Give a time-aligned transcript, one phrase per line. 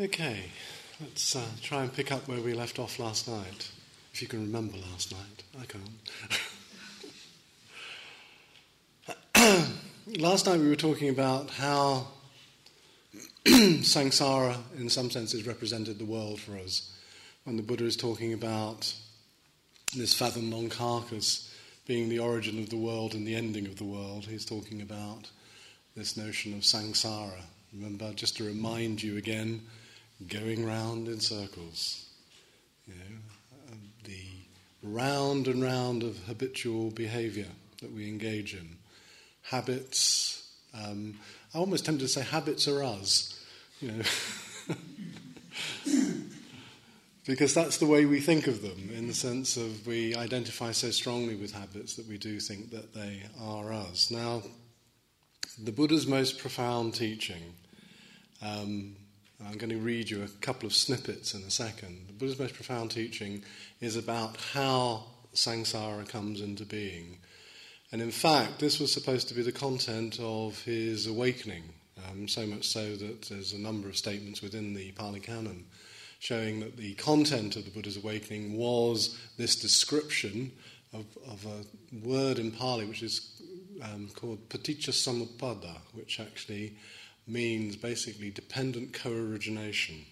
[0.00, 0.46] Okay,
[1.00, 3.70] let's uh, try and pick up where we left off last night.
[4.12, 5.66] If you can remember last night, I
[9.36, 9.70] can't.
[10.20, 12.08] last night we were talking about how
[13.46, 16.92] samsara, in some senses, represented the world for us.
[17.44, 18.92] When the Buddha is talking about
[19.96, 21.54] this fathom long carcass
[21.86, 25.30] being the origin of the world and the ending of the world, he's talking about
[25.94, 27.42] this notion of samsara.
[27.72, 29.62] Remember, just to remind you again,
[30.28, 32.08] going round in circles.
[32.86, 34.24] You know, the
[34.82, 37.48] round and round of habitual behavior
[37.80, 38.76] that we engage in.
[39.42, 41.18] Habits, um,
[41.54, 43.38] I almost tempted to say habits are us,
[43.80, 44.02] you know.
[47.26, 50.90] because that's the way we think of them, in the sense of we identify so
[50.90, 54.10] strongly with habits that we do think that they are us.
[54.10, 54.42] Now,
[55.62, 57.54] the Buddha's most profound teaching
[58.42, 58.96] um,
[59.46, 62.06] I'm going to read you a couple of snippets in a second.
[62.06, 63.42] The Buddha's most profound teaching
[63.80, 67.18] is about how samsara comes into being.
[67.92, 71.64] And in fact, this was supposed to be the content of his awakening,
[72.08, 75.66] um, so much so that there's a number of statements within the Pali Canon
[76.20, 80.50] showing that the content of the Buddha's awakening was this description
[80.94, 83.42] of, of a word in Pali which is
[83.82, 86.76] um, called paticca samuppada, which actually
[87.26, 90.04] means basically dependent co origination.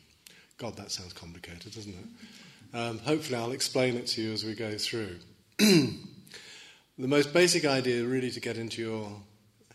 [0.58, 2.76] God, that sounds complicated, doesn't it?
[2.76, 5.16] Um, hopefully, I'll explain it to you as we go through.
[5.58, 5.98] the
[6.98, 9.12] most basic idea, really, to get into your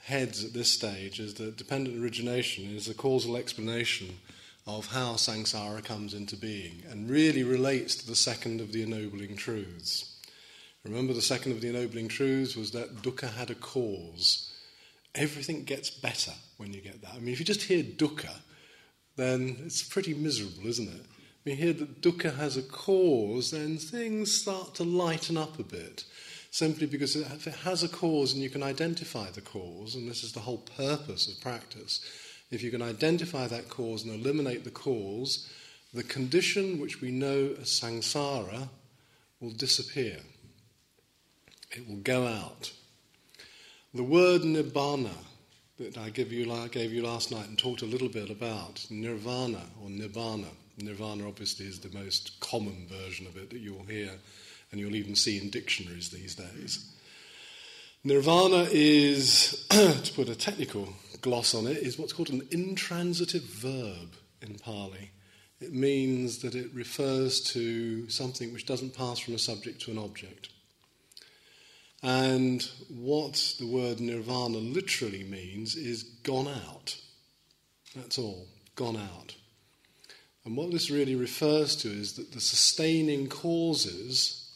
[0.01, 4.17] heads at this stage is that dependent origination is a causal explanation
[4.65, 9.35] of how samsara comes into being and really relates to the second of the ennobling
[9.35, 10.15] truths.
[10.83, 14.53] Remember, the second of the ennobling truths was that dukkha had a cause
[15.17, 17.13] everything gets better when you get that.
[17.15, 18.33] I mean, if you just hear dukkha,
[19.15, 21.05] then it's pretty miserable, isn't it?
[21.43, 25.63] When you hear that dukkha has a cause, then things start to lighten up a
[25.63, 26.03] bit.
[26.51, 30.23] Simply because if it has a cause and you can identify the cause, and this
[30.23, 32.01] is the whole purpose of practice,
[32.51, 35.51] if you can identify that cause and eliminate the cause,
[35.93, 38.69] the condition which we know as samsara
[39.39, 40.17] will disappear.
[41.71, 42.71] It will go out.
[43.93, 45.15] The word nibbana
[45.77, 49.61] that I gave you, gave you last night and talked a little bit about, nirvana
[49.81, 50.49] or nibbana.
[50.79, 54.11] Nirvana obviously is the most common version of it that you'll hear
[54.71, 56.93] and you'll even see in dictionaries these days.
[58.03, 60.89] Nirvana is, to put a technical
[61.21, 65.11] gloss on it, is what's called an intransitive verb in Pali.
[65.59, 69.97] It means that it refers to something which doesn't pass from a subject to an
[69.97, 70.49] object.
[72.03, 76.99] And what the word nirvana literally means is gone out.
[77.95, 79.35] That's all, gone out.
[80.45, 84.47] And what this really refers to is that the sustaining causes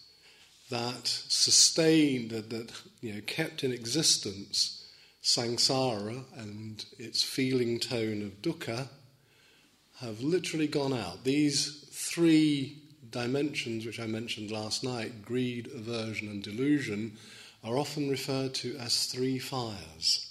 [0.69, 2.71] that sustain, that, that
[3.01, 4.87] you know, kept in existence
[5.21, 8.87] samsara and its feeling tone of dukkha
[9.99, 11.23] have literally gone out.
[11.23, 12.80] These three
[13.11, 17.17] dimensions which I mentioned last night greed, aversion, and delusion
[17.63, 20.27] are often referred to as three fires.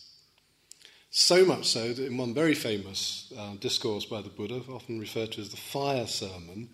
[1.11, 5.33] So much so that in one very famous uh, discourse by the Buddha, often referred
[5.33, 6.69] to as the fire sermon,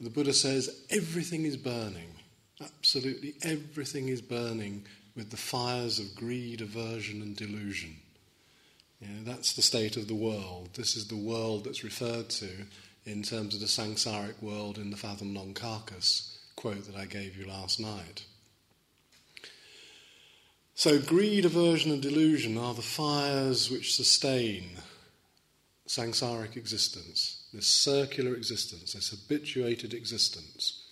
[0.00, 2.14] the Buddha says everything is burning.
[2.60, 7.96] Absolutely everything is burning with the fires of greed, aversion, and delusion.
[9.00, 10.70] You know, that's the state of the world.
[10.74, 12.48] This is the world that's referred to
[13.06, 17.36] in terms of the samsaric world in the fathom long carcass quote that I gave
[17.36, 18.24] you last night.
[20.74, 24.70] So, greed, aversion, and delusion are the fires which sustain
[25.86, 30.82] samsaric existence, this circular existence, this habituated existence.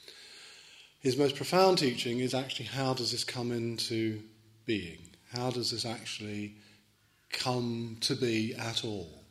[1.01, 4.23] His most profound teaching is actually how does this come into
[4.65, 5.01] being?
[5.35, 6.55] How does this actually
[7.31, 9.25] come to be at all?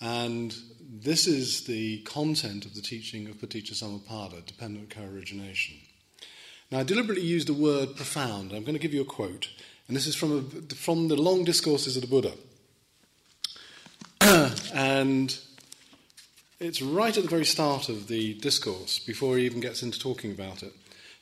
[0.00, 0.54] And
[1.02, 5.76] this is the content of the teaching of Paticca Samuppada, dependent co origination.
[6.70, 8.52] Now, I deliberately used the word profound.
[8.52, 9.48] I'm going to give you a quote,
[9.88, 12.32] and this is from, a, from the long discourses of the Buddha.
[14.72, 15.36] and
[16.60, 20.30] it's right at the very start of the discourse, before he even gets into talking
[20.30, 20.72] about it.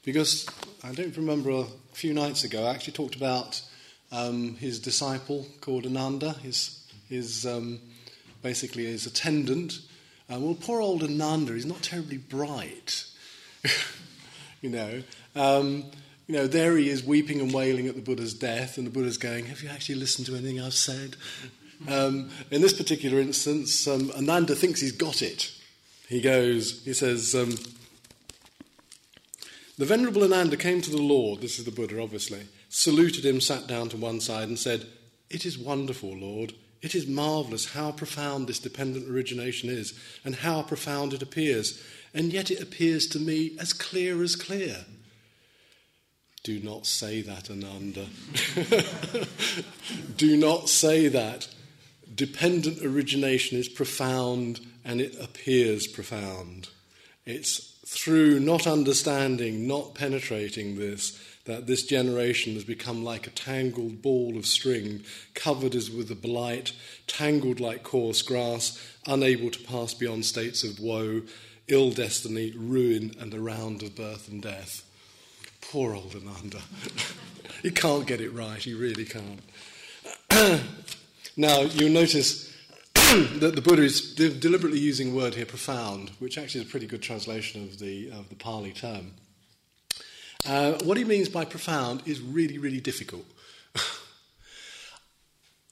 [0.04, 0.46] Because
[0.84, 3.62] I don't remember a few nights ago, I actually talked about
[4.10, 7.80] um, his disciple called Ananda, his, his um,
[8.42, 9.80] basically his attendant.
[10.30, 13.04] Uh, well, poor old Ananda, he's not terribly bright,
[14.60, 15.02] you know.
[15.34, 15.84] Um,
[16.26, 19.18] you know, there he is weeping and wailing at the Buddha's death, and the Buddha's
[19.18, 21.16] going, Have you actually listened to anything I've said?
[21.88, 25.52] Um, in this particular instance, um, Ananda thinks he's got it.
[26.08, 27.56] He goes, he says, um,
[29.78, 33.66] The Venerable Ananda came to the Lord, this is the Buddha obviously, saluted him, sat
[33.66, 34.86] down to one side, and said,
[35.28, 36.54] It is wonderful, Lord.
[36.82, 41.80] It is marvellous how profound this dependent origination is, and how profound it appears,
[42.12, 44.84] and yet it appears to me as clear as clear.
[46.42, 48.06] Do not say that, Ananda.
[50.16, 51.48] Do not say that.
[52.12, 56.68] Dependent origination is profound and it appears profound.
[57.24, 64.00] It's through not understanding, not penetrating this, that this generation has become like a tangled
[64.00, 65.02] ball of string,
[65.34, 66.72] covered as with a blight,
[67.06, 71.22] tangled like coarse grass, unable to pass beyond states of woe,
[71.68, 74.84] ill destiny, ruin, and a round of birth and death.
[75.60, 76.60] Poor old Ananda.
[77.62, 79.40] he can't get it right, he really can't.
[81.36, 82.52] now, you'll notice
[82.94, 86.70] that the Buddha is de- deliberately using the word here, profound, which actually is a
[86.70, 89.12] pretty good translation of the, of the Pali term.
[90.46, 93.24] Uh, what he means by profound is really, really difficult.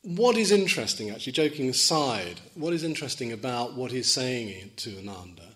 [0.02, 5.48] what is interesting, actually, joking aside, what is interesting about what he's saying to Ananda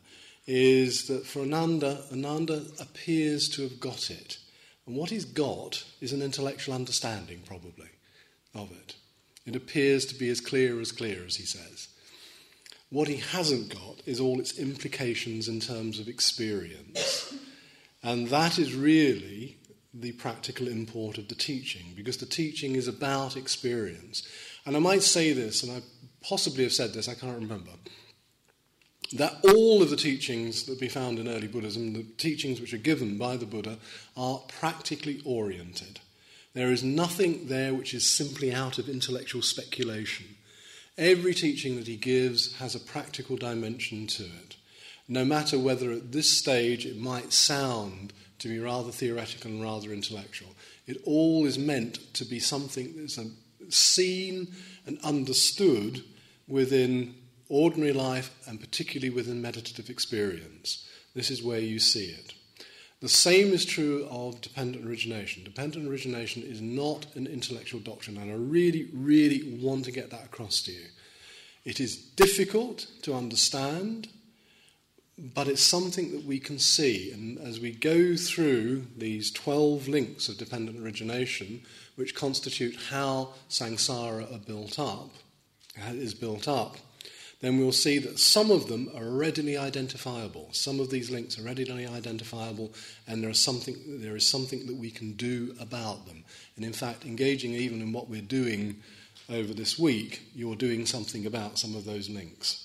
[0.46, 4.38] is that for Ananda, Ananda appears to have got it.
[4.86, 7.88] And what he's got is an intellectual understanding, probably,
[8.54, 8.96] of it.
[9.46, 11.88] It appears to be as clear as clear, as he says.
[12.90, 17.34] What he hasn't got is all its implications in terms of experience.
[18.04, 19.56] And that is really
[19.92, 24.28] the practical import of the teaching, because the teaching is about experience.
[24.66, 25.80] And I might say this, and I
[26.20, 27.70] possibly have said this, I can't remember
[29.12, 32.78] that all of the teachings that we found in early Buddhism, the teachings which are
[32.78, 33.78] given by the Buddha,
[34.16, 36.00] are practically oriented.
[36.52, 40.26] There is nothing there which is simply out of intellectual speculation.
[40.98, 44.56] Every teaching that he gives has a practical dimension to it,
[45.08, 49.92] no matter whether at this stage it might sound to be rather theoretical and rather
[49.92, 50.50] intellectual.
[50.86, 53.36] It all is meant to be something that's um,
[53.68, 54.48] seen
[54.86, 56.04] and understood
[56.46, 57.14] within
[57.48, 60.88] ordinary life and particularly within meditative experience.
[61.14, 62.34] This is where you see it.
[63.00, 65.44] The same is true of dependent origination.
[65.44, 70.24] Dependent origination is not an intellectual doctrine, and I really, really want to get that
[70.24, 70.86] across to you.
[71.64, 74.08] It is difficult to understand,
[75.18, 77.12] but it's something that we can see.
[77.12, 81.62] And as we go through these 12 links of dependent origination,
[81.94, 85.10] which constitute how samsara are built up,
[85.92, 86.76] is built up,
[87.40, 90.48] then we'll see that some of them are readily identifiable.
[90.52, 92.72] Some of these links are readily identifiable,
[93.06, 96.24] and there is something, there is something that we can do about them.
[96.56, 98.76] And in fact, engaging even in what we're doing
[99.28, 102.63] over this week, you're doing something about some of those links.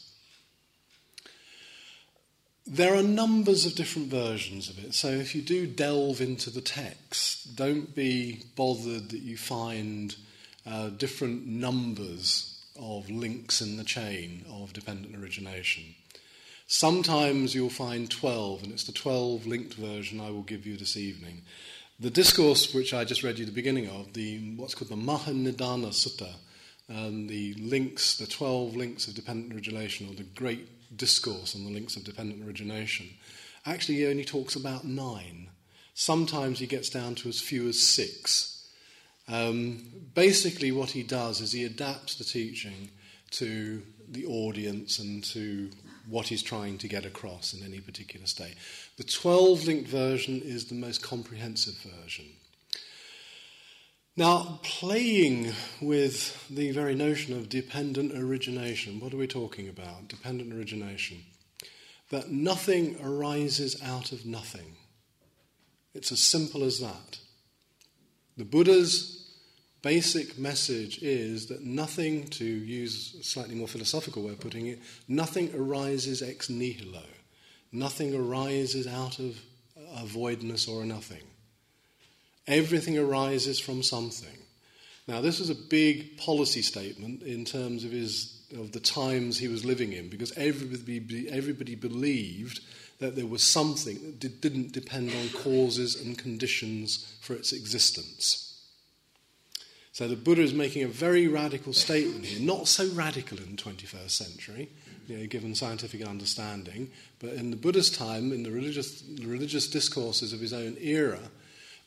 [2.71, 6.61] There are numbers of different versions of it, so if you do delve into the
[6.61, 10.15] text, don't be bothered that you find
[10.67, 15.95] uh, different numbers of links in the chain of dependent origination.
[16.67, 20.95] Sometimes you'll find 12, and it's the 12 linked version I will give you this
[20.95, 21.41] evening.
[21.99, 25.89] The discourse which I just read you the beginning of, the what's called the Mahanidana
[25.89, 26.33] Sutta,
[26.87, 31.71] um, the links, the 12 links of dependent origination, or the great discourse on the
[31.71, 33.07] links of dependent origination,
[33.65, 35.49] actually he only talks about nine.
[35.93, 38.67] Sometimes he gets down to as few as six.
[39.27, 39.83] Um,
[40.15, 42.89] basically, what he does is he adapts the teaching
[43.31, 45.69] to the audience and to
[46.07, 48.55] what he's trying to get across in any particular state.
[48.97, 52.25] The 12 linked version is the most comprehensive version.
[54.19, 60.09] Now, playing with the very notion of dependent origination, what are we talking about?
[60.09, 61.23] Dependent origination.
[62.09, 64.75] That nothing arises out of nothing.
[65.93, 67.19] It's as simple as that.
[68.35, 69.31] The Buddha's
[69.83, 74.79] basic message is that nothing, to use a slightly more philosophical way of putting it,
[75.07, 77.05] nothing arises ex nihilo.
[77.71, 79.39] Nothing arises out of
[79.95, 81.28] a voidness or a nothing.
[82.49, 84.35] Everything arises from something.
[85.07, 89.47] Now, this was a big policy statement in terms of, his, of the times he
[89.47, 92.59] was living in, because everybody, everybody believed
[92.99, 98.45] that there was something that didn't depend on causes and conditions for its existence.
[99.91, 103.61] So the Buddha is making a very radical statement here, not so radical in the
[103.61, 104.69] 21st century,
[105.07, 106.89] you know, given scientific understanding,
[107.19, 111.19] but in the Buddha's time, in the religious, the religious discourses of his own era,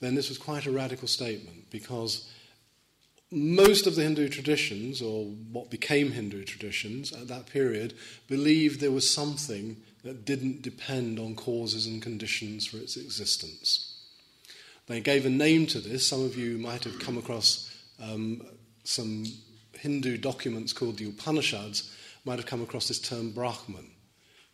[0.03, 2.29] then this was quite a radical statement because
[3.31, 7.95] most of the Hindu traditions, or what became Hindu traditions at that period,
[8.29, 13.97] believed there was something that didn't depend on causes and conditions for its existence.
[14.89, 16.07] They gave a name to this.
[16.07, 18.45] Some of you might have come across um,
[18.83, 19.25] some
[19.79, 21.95] Hindu documents called the Upanishads,
[22.25, 23.93] might have come across this term Brahman.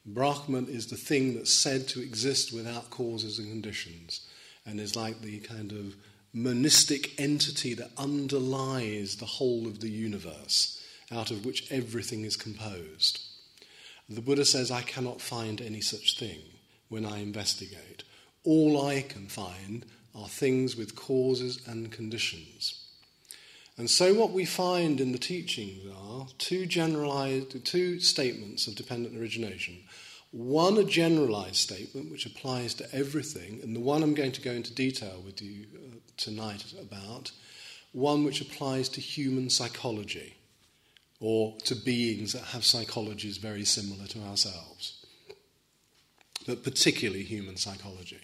[0.05, 4.28] Brahman is the thing that's said to exist without causes and conditions,
[4.69, 5.97] and is like the kind of
[6.33, 13.21] monistic entity that underlies the whole of the universe, out of which everything is composed.
[14.09, 16.41] The Buddha says, I cannot find any such thing
[16.89, 18.05] when I investigate.
[18.45, 19.85] All I can find
[20.15, 22.85] are things with causes and conditions.
[23.77, 29.17] And so, what we find in the teachings are two generalized, two statements of dependent
[29.17, 29.79] origination.
[30.31, 34.53] One, a generalized statement which applies to everything, and the one I'm going to go
[34.53, 37.33] into detail with you uh, tonight about,
[37.93, 40.35] one which applies to human psychology
[41.21, 45.05] or to beings that have psychologies very similar to ourselves,
[46.47, 48.21] but particularly human psychology.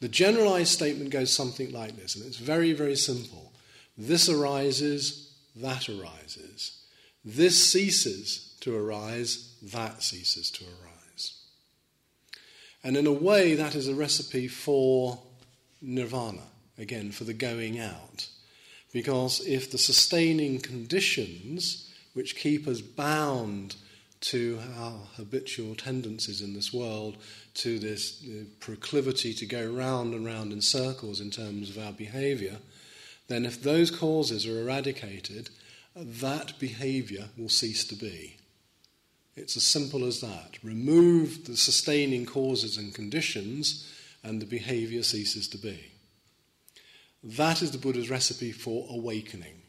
[0.00, 3.52] The generalized statement goes something like this, and it's very, very simple.
[3.96, 6.82] This arises, that arises.
[7.24, 11.42] This ceases to arise, that ceases to arise.
[12.84, 15.20] And in a way, that is a recipe for
[15.82, 16.44] nirvana,
[16.78, 18.28] again, for the going out.
[18.92, 23.76] Because if the sustaining conditions which keep us bound
[24.20, 27.16] to our habitual tendencies in this world,
[27.54, 28.24] to this
[28.60, 32.58] proclivity to go round and round in circles in terms of our behavior,
[33.28, 35.50] then if those causes are eradicated,
[35.94, 38.37] that behavior will cease to be.
[39.38, 40.58] It's as simple as that.
[40.62, 43.88] Remove the sustaining causes and conditions,
[44.22, 45.92] and the behavior ceases to be.
[47.22, 49.62] That is the Buddha's recipe for awakening.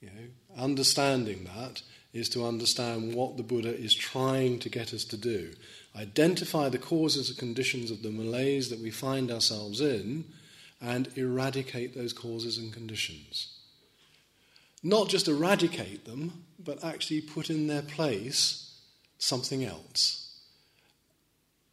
[0.00, 1.82] You know, understanding that
[2.12, 5.52] is to understand what the Buddha is trying to get us to do.
[5.94, 10.24] Identify the causes and conditions of the malaise that we find ourselves in
[10.80, 13.48] and eradicate those causes and conditions.
[14.82, 18.65] Not just eradicate them, but actually put in their place
[19.18, 20.40] something else.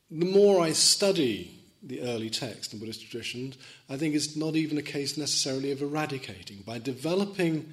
[0.10, 3.58] The more I study the early text and Buddhist traditions,
[3.90, 6.64] I think it's not even a case necessarily of eradicating.
[6.66, 7.70] By developing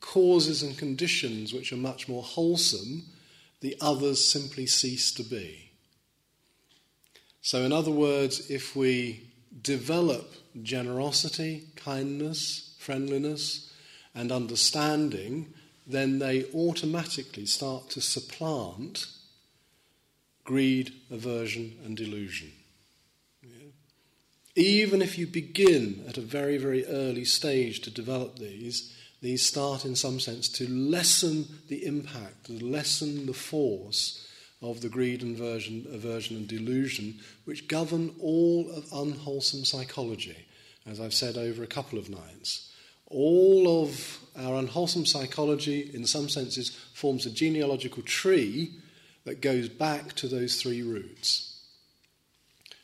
[0.00, 3.04] causes and conditions which are much more wholesome,
[3.60, 5.70] the others simply cease to be.
[7.40, 9.28] So, in other words, if we
[9.60, 13.72] develop generosity, kindness, friendliness,
[14.14, 15.52] and understanding,
[15.86, 19.06] then they automatically start to supplant
[20.44, 22.52] greed, aversion, and delusion.
[24.54, 29.84] Even if you begin at a very, very early stage to develop these, these start
[29.84, 34.28] in some sense to lessen the impact, to lessen the force
[34.60, 40.46] of the greed, aversion, aversion and delusion, which govern all of unwholesome psychology,
[40.86, 42.72] as I've said over a couple of nights.
[43.06, 48.72] All of our unwholesome psychology, in some senses, forms a genealogical tree
[49.24, 51.60] that goes back to those three roots.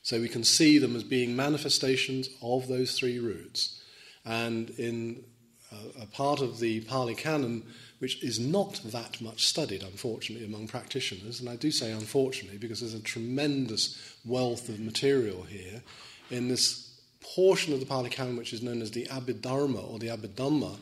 [0.02, 3.82] So we can see them as being manifestations of those three roots.
[4.24, 5.24] And in
[5.72, 7.64] a, a part of the Pali Canon,
[7.98, 12.80] which is not that much studied, unfortunately, among practitioners, and I do say unfortunately because
[12.80, 15.82] there's a tremendous wealth of material here,
[16.30, 20.08] in this portion of the Pali Canon which is known as the Abhidharma or the
[20.08, 20.78] Abhidhamma,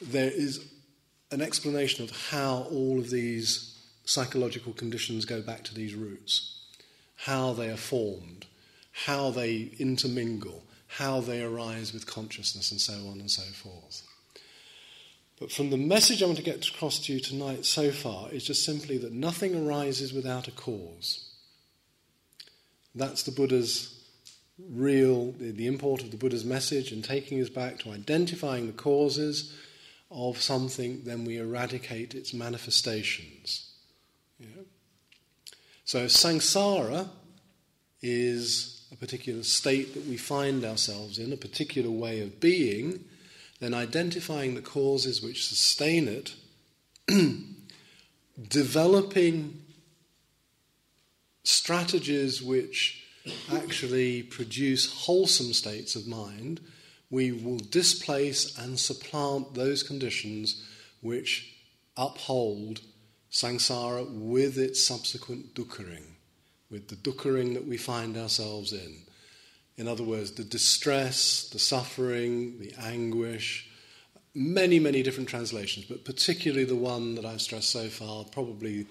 [0.00, 0.64] there is
[1.30, 6.64] an explanation of how all of these psychological conditions go back to these roots,
[7.16, 8.46] how they are formed,
[9.06, 14.02] how they intermingle, how they arise with consciousness, and so on and so forth.
[15.38, 18.44] But from the message I want to get across to you tonight so far is
[18.44, 21.28] just simply that nothing arises without a cause.
[22.94, 23.94] That's the Buddha's
[24.70, 29.54] real, the import of the Buddha's message and taking us back to identifying the causes
[30.10, 33.72] of something, then we eradicate its manifestations.
[34.38, 34.62] Yeah.
[35.84, 37.08] So samsara
[38.02, 43.04] is a particular state that we find ourselves in, a particular way of being,
[43.60, 46.34] then identifying the causes which sustain it,
[48.48, 49.62] developing
[51.42, 53.04] strategies which
[53.52, 56.60] actually produce wholesome states of mind,
[57.10, 60.64] we will displace and supplant those conditions
[61.00, 61.54] which
[61.96, 62.80] uphold
[63.30, 66.04] samsara with its subsequent dukkering,
[66.70, 68.96] with the dukkering that we find ourselves in.
[69.76, 73.70] In other words, the distress, the suffering, the anguish,
[74.34, 78.86] many, many different translations, but particularly the one that I've stressed so far, probably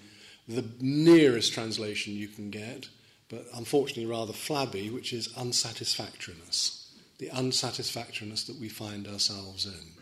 [0.48, 2.88] the nearest translation you can get,
[3.28, 6.77] but unfortunately rather flabby, which is unsatisfactoriness.
[7.18, 9.98] The unsatisfactoriness that we find ourselves in.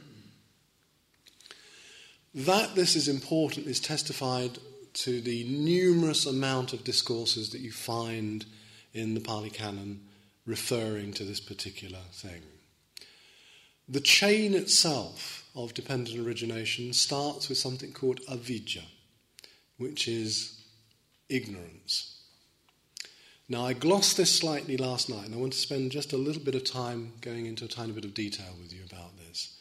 [2.35, 4.59] That this is important is testified
[4.93, 8.45] to the numerous amount of discourses that you find
[8.93, 10.03] in the Pali Canon
[10.45, 12.43] referring to this particular thing.
[13.89, 18.83] The chain itself of dependent origination starts with something called avidya,
[19.77, 20.61] which is
[21.29, 22.16] ignorance.
[23.49, 26.43] Now, I glossed this slightly last night, and I want to spend just a little
[26.43, 29.57] bit of time going into a tiny bit of detail with you about this.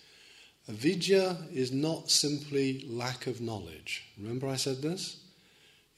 [0.68, 4.04] Avidya is not simply lack of knowledge.
[4.18, 5.18] Remember, I said this?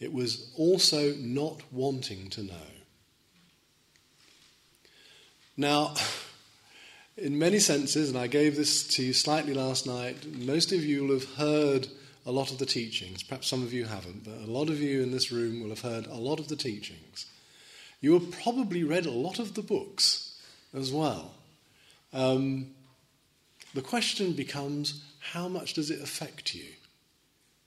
[0.01, 2.67] It was also not wanting to know.
[5.56, 5.94] Now,
[7.17, 11.06] in many senses, and I gave this to you slightly last night, most of you
[11.06, 11.88] will have heard
[12.25, 13.24] a lot of the teachings.
[13.24, 15.82] Perhaps some of you haven't, but a lot of you in this room will have
[15.82, 17.25] heard a lot of the teachings.
[17.99, 20.39] You have probably read a lot of the books
[20.73, 21.33] as well.
[22.13, 22.67] Um,
[23.73, 26.69] the question becomes how much does it affect you?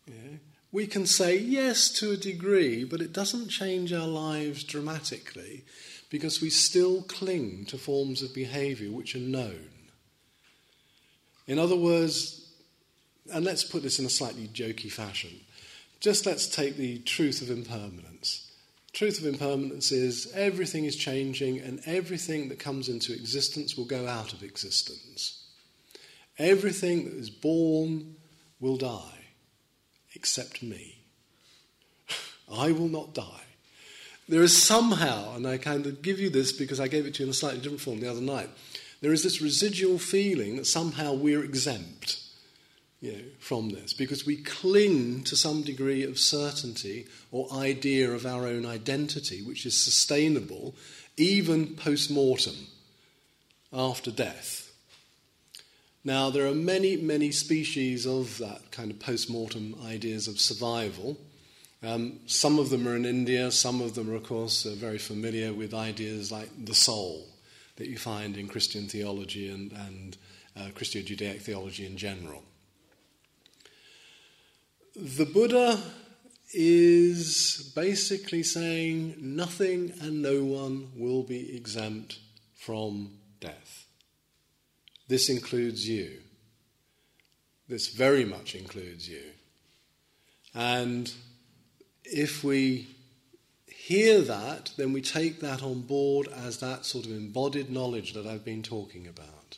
[0.07, 0.39] Yeah?
[0.73, 5.65] We can say yes to a degree, but it doesn't change our lives dramatically
[6.11, 9.69] because we still cling to forms of behavior which are known.
[11.47, 12.49] In other words,
[13.33, 15.41] and let's put this in a slightly jokey fashion,
[15.99, 18.50] just let's take the truth of impermanence.
[18.93, 24.07] Truth of impermanence is everything is changing and everything that comes into existence will go
[24.07, 25.45] out of existence.
[26.39, 28.17] Everything that is born
[28.59, 29.27] will die,
[30.15, 30.99] except me.
[32.53, 33.45] I will not die.
[34.29, 37.23] There is somehow, and I kind of give you this because I gave it to
[37.23, 38.49] you in a slightly different form the other night,
[39.01, 42.20] there is this residual feeling that somehow we're exempt
[43.01, 48.27] you know, from this because we cling to some degree of certainty or idea of
[48.27, 50.75] our own identity, which is sustainable
[51.17, 52.55] even post mortem,
[53.73, 54.73] after death.
[56.03, 61.19] Now, there are many, many species of that kind of post mortem ideas of survival.
[61.83, 64.99] Um, some of them are in India, some of them are, of course, are very
[64.99, 67.27] familiar with ideas like the soul
[67.77, 70.17] that you find in Christian theology and, and
[70.59, 72.43] uh, Christo Judaic theology in general.
[75.03, 75.83] The Buddha
[76.53, 82.19] is basically saying nothing and no one will be exempt
[82.55, 83.87] from death.
[85.09, 86.19] This includes you.
[87.67, 89.23] This very much includes you.
[90.55, 91.11] And
[92.05, 92.89] if we
[93.67, 98.27] hear that, then we take that on board as that sort of embodied knowledge that
[98.27, 99.57] I've been talking about.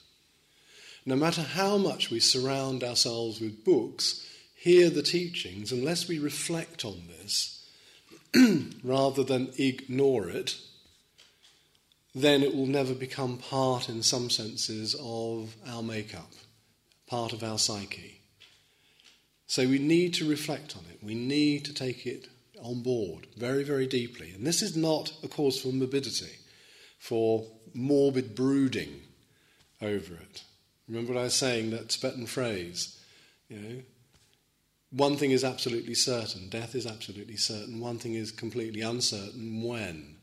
[1.04, 4.28] No matter how much we surround ourselves with books,
[4.62, 7.66] hear the teachings, unless we reflect on this
[8.84, 10.56] rather than ignore it,
[12.14, 16.30] then it will never become part, in some senses, of our makeup,
[17.08, 18.20] part of our psyche.
[19.48, 21.02] So we need to reflect on it.
[21.02, 22.28] We need to take it
[22.62, 24.30] on board very, very deeply.
[24.30, 26.38] And this is not a cause for morbidity,
[27.00, 29.00] for morbid brooding
[29.80, 30.44] over it.
[30.86, 33.00] Remember what I was saying, that Tibetan phrase,
[33.48, 33.82] you know,
[34.92, 37.80] one thing is absolutely certain, death is absolutely certain.
[37.80, 40.16] One thing is completely uncertain, when.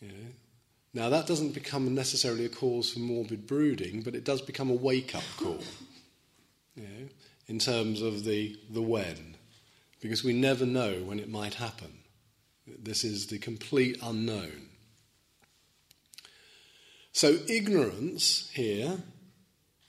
[0.00, 0.28] You know?
[0.94, 4.74] Now, that doesn't become necessarily a cause for morbid brooding, but it does become a
[4.74, 5.62] wake up call
[6.76, 7.08] you know,
[7.48, 9.36] in terms of the, the when
[10.00, 11.90] because we never know when it might happen.
[12.66, 14.68] This is the complete unknown.
[17.12, 18.98] So, ignorance here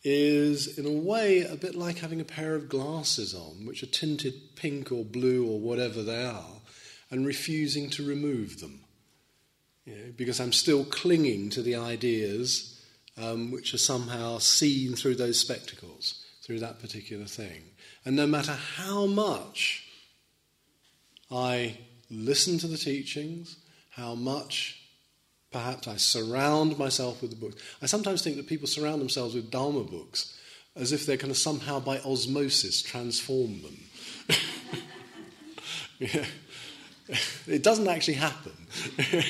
[0.05, 3.87] is, in a way, a bit like having a pair of glasses on, which are
[3.87, 6.61] tinted pink or blue or whatever they are,
[7.09, 8.81] and refusing to remove them.
[9.83, 12.79] You know, because I'm still clinging to the ideas
[13.17, 17.63] um, which are somehow seen through those spectacles, through that particular thing.
[18.05, 19.87] And no matter how much
[21.31, 21.79] I
[22.11, 23.57] listen to the teachings,
[23.89, 24.84] how much
[25.55, 27.55] perhaps I surround myself with the books.
[27.81, 30.37] I sometimes think that people surround themselves with Dharma books
[30.75, 33.77] as if they're going to somehow by osmosis transform them.
[37.47, 38.51] It doesn't actually happen.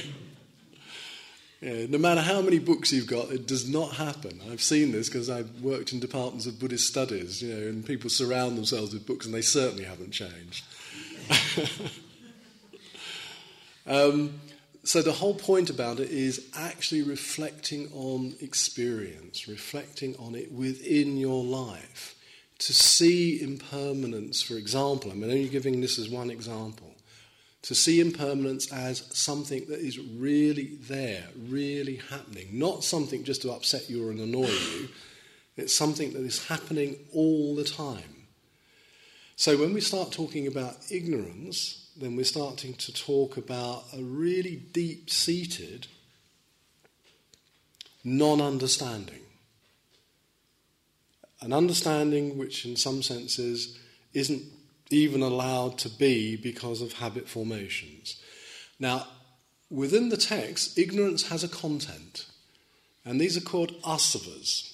[1.61, 4.39] yeah, no matter how many books you've got, it does not happen.
[4.49, 8.09] I've seen this because I've worked in departments of Buddhist studies, you know, and people
[8.09, 10.63] surround themselves with books and they certainly haven't changed.
[13.85, 14.39] um,
[14.85, 21.17] so the whole point about it is actually reflecting on experience, reflecting on it within
[21.17, 22.15] your life.
[22.59, 26.95] To see impermanence, for example, I'm only giving this as one example,
[27.63, 33.51] to see impermanence as something that is really there, really happening, not something just to
[33.51, 34.87] upset you or annoy you.
[35.57, 38.27] It's something that is happening all the time.
[39.35, 44.55] So when we start talking about ignorance, then we're starting to talk about a really
[44.55, 45.87] deep seated
[48.03, 49.21] non understanding.
[51.41, 53.77] An understanding which, in some senses,
[54.13, 54.43] isn't
[54.89, 58.21] even allowed to be because of habit formations.
[58.79, 59.07] Now,
[59.69, 62.25] within the text, ignorance has a content,
[63.03, 64.73] and these are called asavas.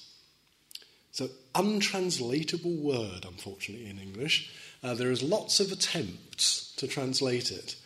[1.10, 4.50] It's an untranslatable word, unfortunately, in English.
[4.82, 7.76] Uh, there is lots of attempts to translate it.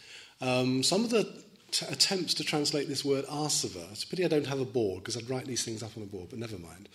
[0.40, 1.24] Um, some of the
[1.70, 5.02] t- attempts to translate this word asava, it's a pity I don't have a board
[5.02, 6.88] because I'd write these things up on a board, but never mind.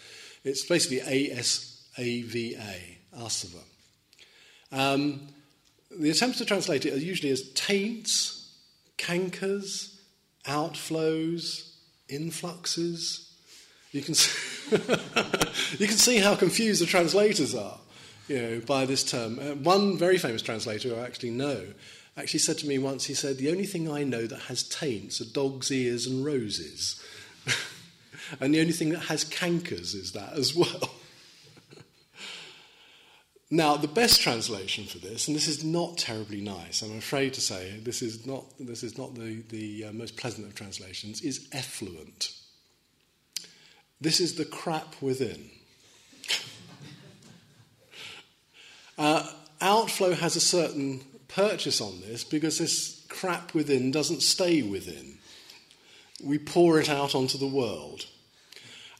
[0.44, 3.62] It's basically A S A V A, asava.
[4.72, 5.28] Um,
[5.92, 8.58] the attempts to translate it are usually as taints,
[8.98, 10.00] cankers,
[10.46, 11.74] outflows,
[12.10, 13.28] influxes.
[13.92, 14.78] You can see,
[15.78, 17.78] you can see how confused the translators are
[18.32, 19.38] you know, by this term.
[19.40, 21.66] Uh, one very famous translator I actually know
[22.18, 25.22] actually said to me once, he said, The only thing I know that has taints
[25.22, 27.02] are dog's ears and roses.
[28.40, 30.92] and the only thing that has cankers is that as well.
[33.52, 37.42] now, the best translation for this, and this is not terribly nice, I'm afraid to
[37.42, 41.48] say, this is not, this is not the, the uh, most pleasant of translations, is
[41.52, 42.34] effluent.
[44.00, 45.50] This is the crap within.
[49.02, 49.26] Uh,
[49.62, 55.18] outflow has a certain purchase on this because this crap within doesn't stay within.
[56.24, 58.06] We pour it out onto the world.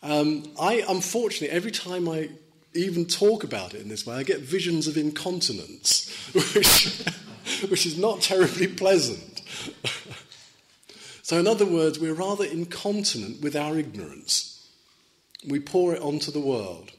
[0.02, 2.30] Um, I, unfortunately, every time I
[2.74, 7.06] even talk about it in this way, I get visions of incontinence, which,
[7.70, 9.44] which is not terribly pleasant.
[11.22, 14.68] so, in other words, we're rather incontinent with our ignorance.
[15.48, 16.90] We pour it onto the world.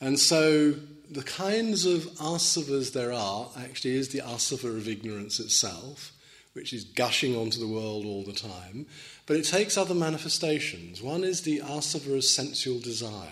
[0.00, 0.74] And so,
[1.10, 6.12] the kinds of asavas there are actually is the asava of ignorance itself,
[6.52, 8.86] which is gushing onto the world all the time,
[9.26, 11.02] but it takes other manifestations.
[11.02, 13.28] One is the asava of sensual desire.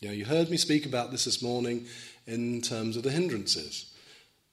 [0.00, 1.86] You know, you heard me speak about this this morning
[2.26, 3.92] in terms of the hindrances.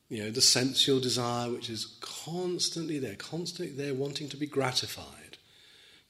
[0.10, 5.27] You know, the sensual desire, which is constantly there, constantly there, wanting to be gratified.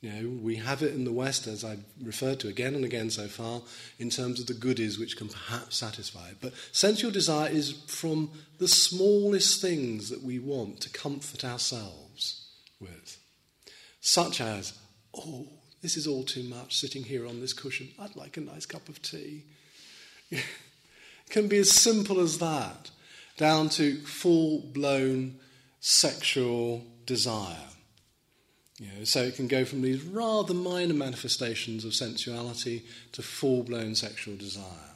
[0.02, 3.10] You know, we have it in the West, as I've referred to again and again
[3.10, 3.62] so far,
[3.98, 6.30] in terms of the goodies which can perhaps satisfy.
[6.30, 6.38] It.
[6.40, 8.30] But sensual desire is from
[8.60, 12.48] the smallest things that we want to comfort ourselves
[12.80, 13.18] with,
[14.00, 14.78] such as,
[15.16, 15.48] oh,
[15.82, 17.90] this is all too much sitting here on this cushion.
[18.00, 19.46] I'd like a nice cup of tea.
[20.30, 20.44] it
[21.32, 22.92] can be as simple as that,
[23.36, 25.40] down to full blown
[25.80, 27.58] sexual desire.
[28.80, 33.64] You know, so it can go from these rather minor manifestations of sensuality to full
[33.64, 34.94] blown sexual desire.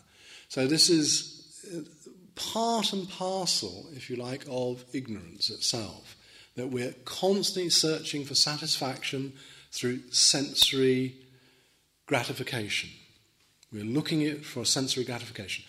[0.49, 1.81] So this is uh,
[2.35, 6.15] part and parcel, if you like, of ignorance itself.
[6.55, 9.33] That we're constantly searching for satisfaction
[9.71, 11.15] through sensory
[12.05, 12.89] gratification.
[13.71, 15.63] We're looking for sensory gratification.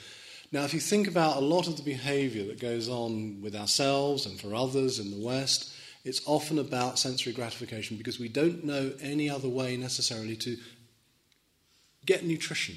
[0.51, 4.27] Now, if you think about a lot of the behavior that goes on with ourselves
[4.27, 5.73] and for others in the West,
[6.05, 10.57] it's often about sensory gratification because we don't know any other way necessarily to
[12.05, 12.77] get nutrition,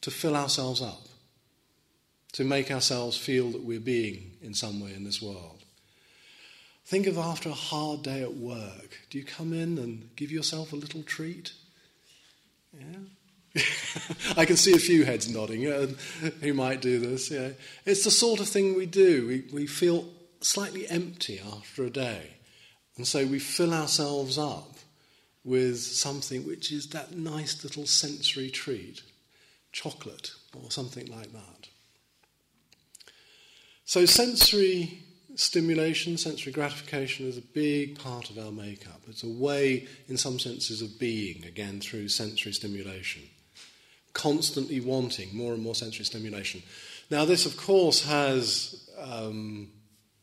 [0.00, 1.02] to fill ourselves up,
[2.32, 5.62] to make ourselves feel that we're being in some way in this world.
[6.86, 9.00] Think of after a hard day at work.
[9.10, 11.52] Do you come in and give yourself a little treat?
[12.78, 13.62] Yeah.
[14.36, 15.86] I can see a few heads nodding yeah,
[16.40, 17.30] who might do this.
[17.30, 17.50] Yeah.
[17.86, 19.26] It's the sort of thing we do.
[19.26, 20.06] We, we feel
[20.40, 22.34] slightly empty after a day.
[22.96, 24.74] And so we fill ourselves up
[25.44, 29.02] with something which is that nice little sensory treat,
[29.72, 31.68] chocolate or something like that.
[33.84, 35.04] So, sensory
[35.34, 39.02] stimulation, sensory gratification is a big part of our makeup.
[39.08, 43.22] It's a way, in some senses, of being, again, through sensory stimulation.
[44.14, 46.62] Constantly wanting more and more sensory stimulation.
[47.10, 49.68] Now, this, of course, has, um,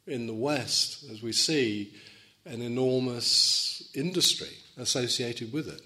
[0.07, 1.93] in the West, as we see,
[2.45, 5.82] an enormous industry associated with it,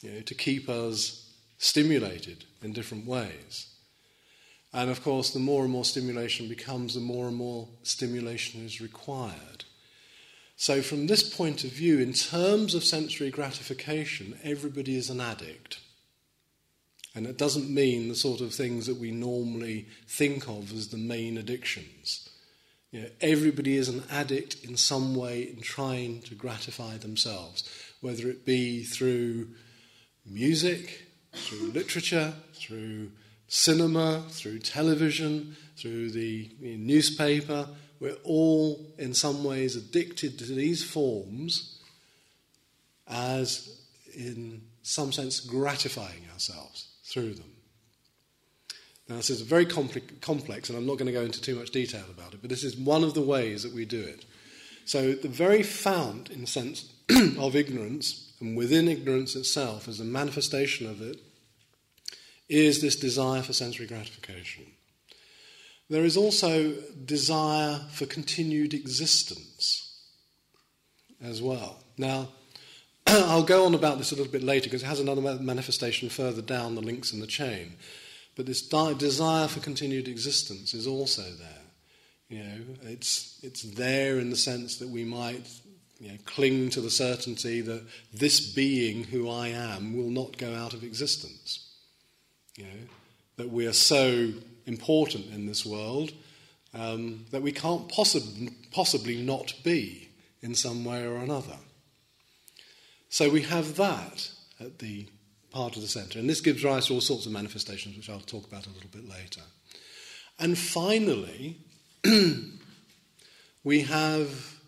[0.00, 3.66] you know, to keep us stimulated in different ways.
[4.72, 8.80] And of course, the more and more stimulation becomes, the more and more stimulation is
[8.80, 9.64] required.
[10.56, 15.78] So, from this point of view, in terms of sensory gratification, everybody is an addict.
[17.14, 20.96] And it doesn't mean the sort of things that we normally think of as the
[20.98, 22.27] main addictions.
[22.90, 27.68] You know, everybody is an addict in some way in trying to gratify themselves,
[28.00, 29.48] whether it be through
[30.24, 33.10] music, through literature, through
[33.46, 37.68] cinema, through television, through the newspaper.
[38.00, 41.78] We're all, in some ways, addicted to these forms
[43.06, 43.82] as,
[44.14, 47.57] in some sense, gratifying ourselves through them.
[49.08, 52.04] Now, this is very complex, and I'm not going to go into too much detail
[52.10, 54.26] about it, but this is one of the ways that we do it.
[54.84, 56.92] So, the very fount, in sense,
[57.38, 61.20] of ignorance, and within ignorance itself, as a manifestation of it,
[62.48, 64.66] is this desire for sensory gratification.
[65.90, 70.02] There is also desire for continued existence
[71.22, 71.82] as well.
[71.96, 72.28] Now,
[73.06, 76.42] I'll go on about this a little bit later because it has another manifestation further
[76.42, 77.76] down the links in the chain.
[78.38, 81.64] But this di- desire for continued existence is also there.
[82.28, 85.50] You know, it's, it's there in the sense that we might
[85.98, 87.82] you know, cling to the certainty that
[88.14, 91.68] this being who I am will not go out of existence.
[92.56, 92.80] You know,
[93.38, 94.30] that we are so
[94.66, 96.12] important in this world
[96.74, 100.10] um, that we can't possi- possibly not be
[100.42, 101.56] in some way or another.
[103.08, 105.08] So we have that at the
[105.50, 108.20] part of the centre, and this gives rise to all sorts of manifestations, which I'll
[108.20, 109.42] talk about a little bit later.
[110.38, 111.58] And finally,
[113.64, 114.58] we have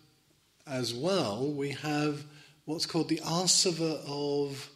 [0.67, 2.25] as well, we have
[2.65, 4.69] what's called the asava of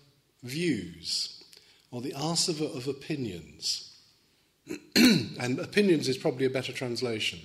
[0.43, 1.43] views,
[1.91, 3.91] or the asava of opinions.
[4.95, 7.39] and opinions is probably a better translation.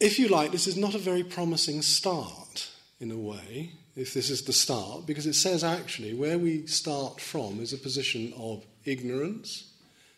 [0.00, 4.30] If you like, this is not a very promising start, in a way, if this
[4.30, 8.64] is the start, because it says actually where we start from is a position of
[8.84, 9.72] ignorance,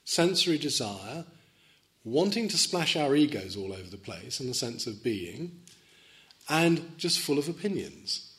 [0.04, 1.24] sensory desire,
[2.04, 5.62] wanting to splash our egos all over the place in the sense of being,
[6.48, 8.30] and just full of opinions.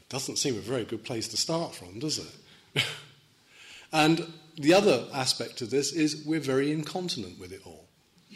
[0.00, 2.84] It doesn't seem a very good place to start from, does it?
[3.92, 7.88] and the other aspect of this is we're very incontinent with it all.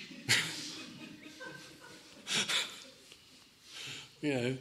[4.22, 4.56] you know,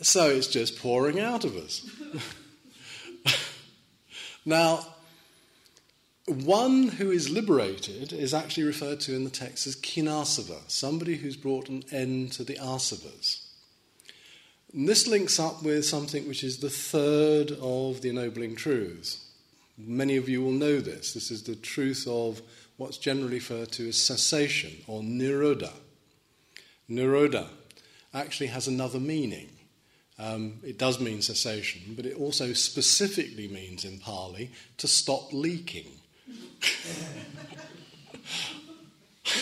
[0.00, 1.88] so it's just pouring out of us.
[4.44, 4.86] now,
[6.26, 11.36] one who is liberated is actually referred to in the text as khinasava, somebody who's
[11.36, 13.44] brought an end to the asavas.
[14.72, 19.24] And this links up with something which is the third of the ennobling truths.
[19.76, 21.12] Many of you will know this.
[21.12, 22.40] This is the truth of
[22.76, 25.72] what's generally referred to as cessation or nirodha.
[26.90, 27.48] Nirodha
[28.12, 29.48] actually has another meaning.
[30.18, 35.86] Um, it does mean cessation, but it also specifically means in Pali to stop leaking.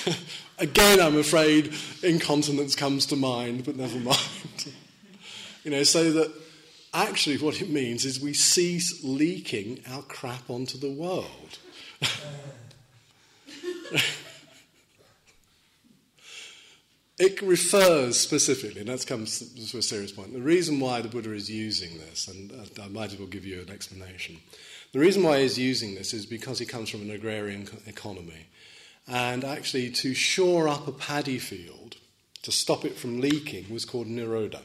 [0.59, 4.73] Again, I'm afraid incontinence comes to mind, but never mind.
[5.65, 6.33] you know, so that
[6.95, 11.59] actually what it means is we cease leaking our crap onto the world.
[17.23, 19.39] it refers specifically, and that comes
[19.71, 20.33] to a serious point.
[20.33, 23.47] The reason why the Buddha is using this, and uh, I might as well give
[23.47, 24.39] you an explanation.
[24.93, 28.47] The reason why he's using this is because he comes from an agrarian economy.
[29.07, 31.97] And actually, to shore up a paddy field,
[32.43, 34.63] to stop it from leaking, was called nirodha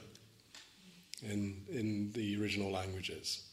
[1.22, 3.44] in, in the original languages.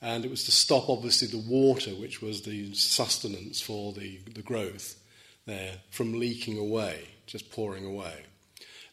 [0.00, 4.40] And it was to stop, obviously, the water, which was the sustenance for the, the
[4.40, 4.96] growth
[5.44, 8.24] there, from leaking away, just pouring away.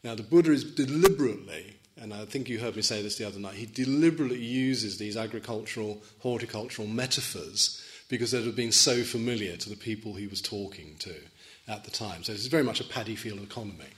[0.04, 3.40] Now, the Buddha is deliberately and I think you heard me say this the other
[3.40, 9.70] night, he deliberately uses these agricultural, horticultural metaphors because they have been so familiar to
[9.70, 11.16] the people he was talking to
[11.68, 12.24] at the time.
[12.24, 13.90] So it's very much a paddy field economy.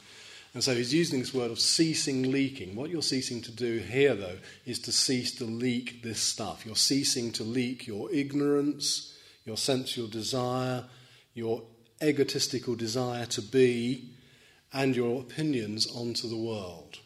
[0.53, 2.75] And so he's using this word of ceasing leaking.
[2.75, 6.65] What you're ceasing to do here, though, is to cease to leak this stuff.
[6.65, 10.85] You're ceasing to leak your ignorance, your sensual desire,
[11.35, 11.61] your
[12.01, 14.09] egotistical desire to be,
[14.73, 16.99] and your opinions onto the world.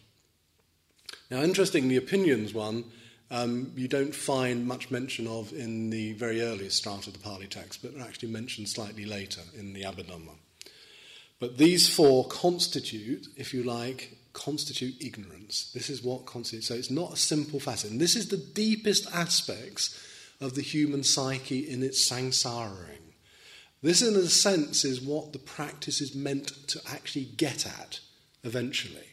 [1.32, 2.86] Now, interesting, the opinions one
[3.34, 7.47] um, you don't find much mention of in the very earliest strata of the Pali
[7.47, 10.36] text, but are actually mentioned slightly later in the Abhidhamma.
[11.39, 15.71] But these four constitute, if you like, constitute ignorance.
[15.73, 16.67] This is what constitutes.
[16.67, 17.91] So it's not a simple facet.
[17.91, 19.99] And this is the deepest aspects
[20.39, 23.02] of the human psyche in its samsaring.
[23.84, 28.00] This, in a sense, is what the practice is meant to actually get at
[28.46, 29.10] eventually.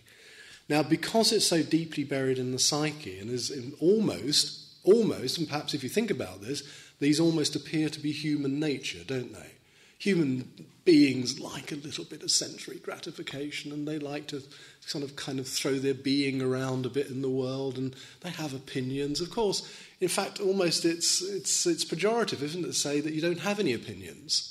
[0.68, 5.74] Now, because it's so deeply buried in the psyche and is almost, almost, and perhaps
[5.74, 6.62] if you think about this,
[7.00, 9.50] these almost appear to be human nature, don't they?
[9.98, 10.48] Human
[10.84, 14.42] beings like a little bit of sensory gratification and they like to
[14.86, 18.30] sort of kind of throw their being around a bit in the world and they
[18.30, 19.20] have opinions.
[19.20, 19.68] Of course,
[20.00, 23.58] in fact, almost it's, it's, it's pejorative, isn't it, to say that you don't have
[23.58, 24.49] any opinions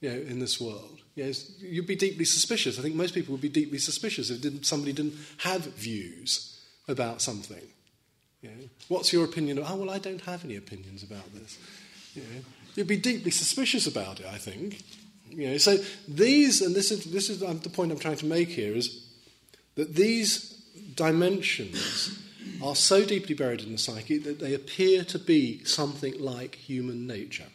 [0.00, 1.00] you know, in this world.
[1.14, 2.78] Yes, you'd be deeply suspicious.
[2.78, 7.20] I think most people would be deeply suspicious if didn't, somebody didn't have views about
[7.20, 7.66] something.
[8.42, 9.58] You know, what's your opinion?
[9.58, 11.58] oh, well, I don't have any opinions about this.
[12.14, 12.40] You know,
[12.76, 14.80] you'd be deeply suspicious about it, I think.
[15.28, 18.26] You know, so these, and this is, this is um, the point I'm trying to
[18.26, 19.06] make here, is
[19.74, 20.52] that these
[20.94, 22.18] dimensions
[22.62, 27.06] are so deeply buried in the psyche that they appear to be something like human
[27.06, 27.46] nature.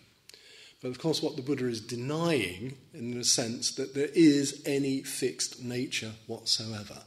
[0.83, 5.01] But of course, what the Buddha is denying, in the sense that there is any
[5.01, 7.03] fixed nature whatsoever.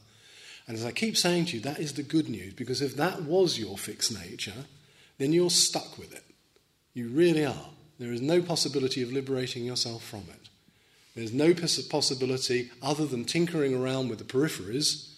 [0.67, 3.21] And as I keep saying to you, that is the good news, because if that
[3.21, 4.65] was your fixed nature,
[5.19, 6.23] then you're stuck with it.
[6.95, 7.69] You really are.
[7.99, 10.49] There is no possibility of liberating yourself from it.
[11.15, 15.13] There's no possibility, other than tinkering around with the peripheries,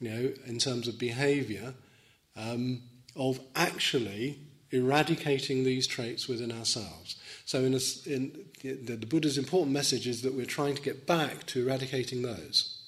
[0.00, 1.74] you know, in terms of behavior,
[2.34, 2.80] um,
[3.14, 4.38] of actually
[4.70, 7.16] eradicating these traits within ourselves.
[7.50, 11.04] So, in, a, in the, the Buddha's important message is that we're trying to get
[11.04, 12.78] back to eradicating those,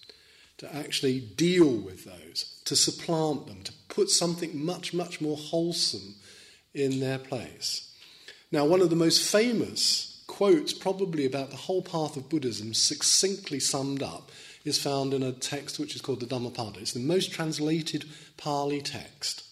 [0.58, 6.14] to actually deal with those, to supplant them, to put something much, much more wholesome
[6.74, 7.92] in their place.
[8.52, 13.58] Now, one of the most famous quotes, probably about the whole path of Buddhism, succinctly
[13.58, 14.30] summed up,
[14.64, 16.78] is found in a text which is called the Dhammapada.
[16.78, 18.04] It's the most translated
[18.36, 19.42] Pali text.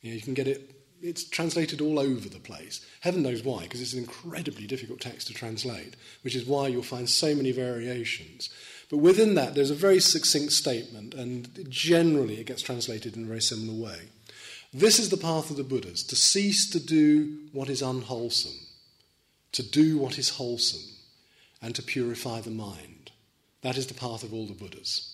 [0.00, 0.73] You, know, you can get it
[1.04, 2.84] it's translated all over the place.
[3.00, 6.82] Heaven knows why, because it's an incredibly difficult text to translate, which is why you'll
[6.82, 8.48] find so many variations.
[8.90, 13.28] But within that, there's a very succinct statement, and generally it gets translated in a
[13.28, 13.98] very similar way.
[14.72, 18.58] This is the path of the Buddhas to cease to do what is unwholesome,
[19.52, 20.96] to do what is wholesome,
[21.60, 23.12] and to purify the mind.
[23.60, 25.10] That is the path of all the Buddhas.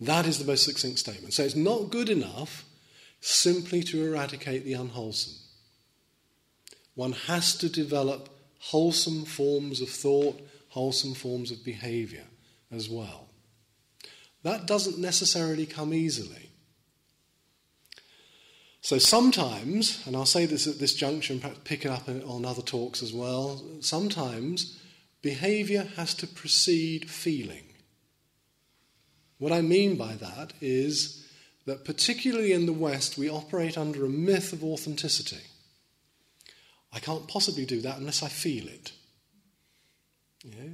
[0.00, 1.32] That is the most succinct statement.
[1.32, 2.65] So it's not good enough
[3.26, 5.34] simply to eradicate the unwholesome.
[6.94, 8.28] One has to develop
[8.60, 12.24] wholesome forms of thought, wholesome forms of behavior
[12.70, 13.26] as well.
[14.44, 16.50] That doesn't necessarily come easily.
[18.80, 22.62] So sometimes, and I'll say this at this junction, perhaps pick it up on other
[22.62, 24.80] talks as well, sometimes
[25.20, 27.64] behavior has to precede feeling.
[29.38, 31.25] What I mean by that is
[31.66, 35.42] that particularly in the West, we operate under a myth of authenticity.
[36.92, 38.92] I can't possibly do that unless I feel it.
[40.44, 40.70] Yeah?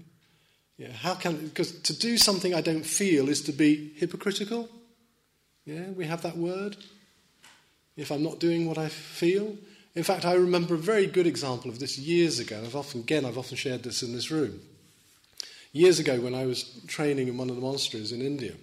[0.76, 4.68] Yeah, how can, because to do something I don't feel is to be hypocritical.
[5.64, 6.76] Yeah, we have that word.
[7.96, 9.56] If I'm not doing what I feel.
[9.94, 12.60] In fact, I remember a very good example of this years ago.
[12.64, 14.60] I've often, again, I've often shared this in this room.
[15.72, 18.54] Years ago, when I was training in one of the monasteries in India,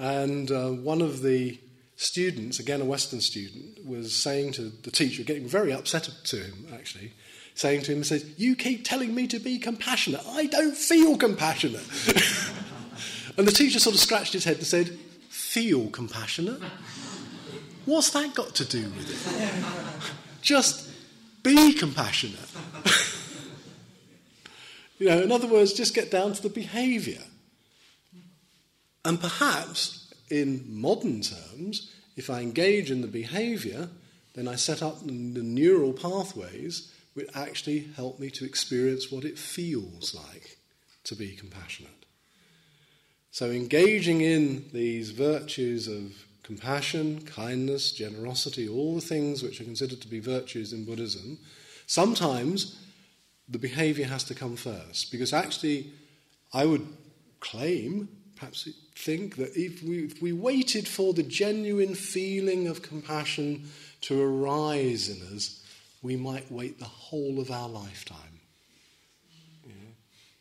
[0.00, 1.60] and uh, one of the
[1.96, 6.66] students, again a Western student, was saying to the teacher, getting very upset to him
[6.72, 7.12] actually,
[7.54, 10.22] saying to him, says, You keep telling me to be compassionate.
[10.26, 11.82] I don't feel compassionate.
[13.36, 14.88] and the teacher sort of scratched his head and said,
[15.28, 16.62] Feel compassionate?
[17.84, 20.10] What's that got to do with it?
[20.42, 20.88] Just
[21.42, 22.40] be compassionate.
[24.98, 27.20] you know, in other words, just get down to the behaviour.
[29.10, 33.88] And perhaps, in modern terms, if I engage in the behavior,
[34.34, 39.36] then I set up the neural pathways which actually help me to experience what it
[39.36, 40.58] feels like
[41.02, 42.06] to be compassionate.
[43.32, 46.12] So, engaging in these virtues of
[46.44, 51.36] compassion, kindness, generosity, all the things which are considered to be virtues in Buddhism,
[51.88, 52.78] sometimes
[53.48, 55.10] the behavior has to come first.
[55.10, 55.90] Because actually,
[56.54, 56.86] I would
[57.40, 58.08] claim
[58.40, 58.66] perhaps
[59.00, 63.70] think that if we, if we waited for the genuine feeling of compassion
[64.02, 65.64] to arise in us,
[66.02, 68.40] we might wait the whole of our lifetime.
[69.66, 69.74] Yeah.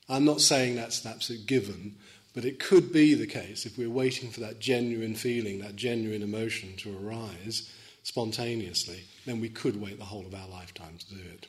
[0.09, 1.95] I'm not saying that's an absolute given,
[2.33, 6.21] but it could be the case if we're waiting for that genuine feeling, that genuine
[6.21, 7.69] emotion to arise
[8.03, 11.47] spontaneously, then we could wait the whole of our lifetime to do it.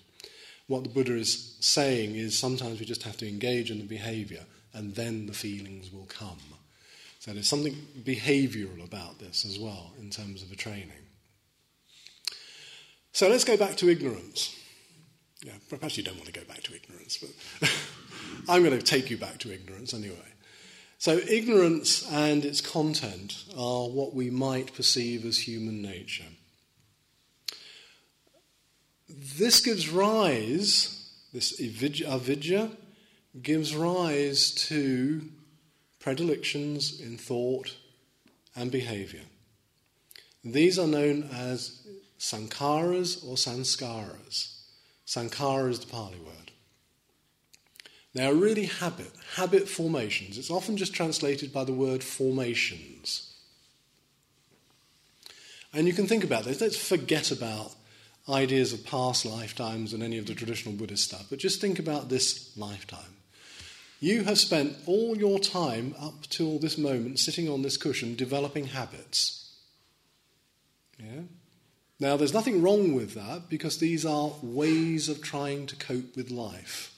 [0.66, 4.44] What the Buddha is saying is sometimes we just have to engage in the behavior
[4.72, 6.38] and then the feelings will come.
[7.20, 10.90] So there's something behavioral about this as well in terms of a training.
[13.12, 14.56] So let's go back to ignorance.
[15.44, 17.70] Yeah, perhaps you don't want to go back to ignorance, but
[18.48, 20.16] I'm going to take you back to ignorance anyway.
[20.96, 26.26] So, ignorance and its content are what we might perceive as human nature.
[29.08, 32.70] This gives rise, this avidya,
[33.40, 35.22] gives rise to
[36.00, 37.76] predilections in thought
[38.56, 39.22] and behavior.
[40.42, 41.86] These are known as
[42.18, 44.56] sankharas or sanskaras.
[45.06, 46.50] Sankhara is the Pali word.
[48.14, 50.36] They are really habit, habit formations.
[50.36, 53.32] It's often just translated by the word formations.
[55.72, 56.60] And you can think about this.
[56.60, 57.72] Let's forget about
[58.28, 62.08] ideas of past lifetimes and any of the traditional Buddhist stuff, but just think about
[62.08, 63.16] this lifetime.
[64.00, 68.68] You have spent all your time up till this moment sitting on this cushion developing
[68.68, 69.54] habits.
[70.98, 71.22] Yeah?
[72.00, 76.30] Now, there's nothing wrong with that because these are ways of trying to cope with
[76.30, 76.94] life.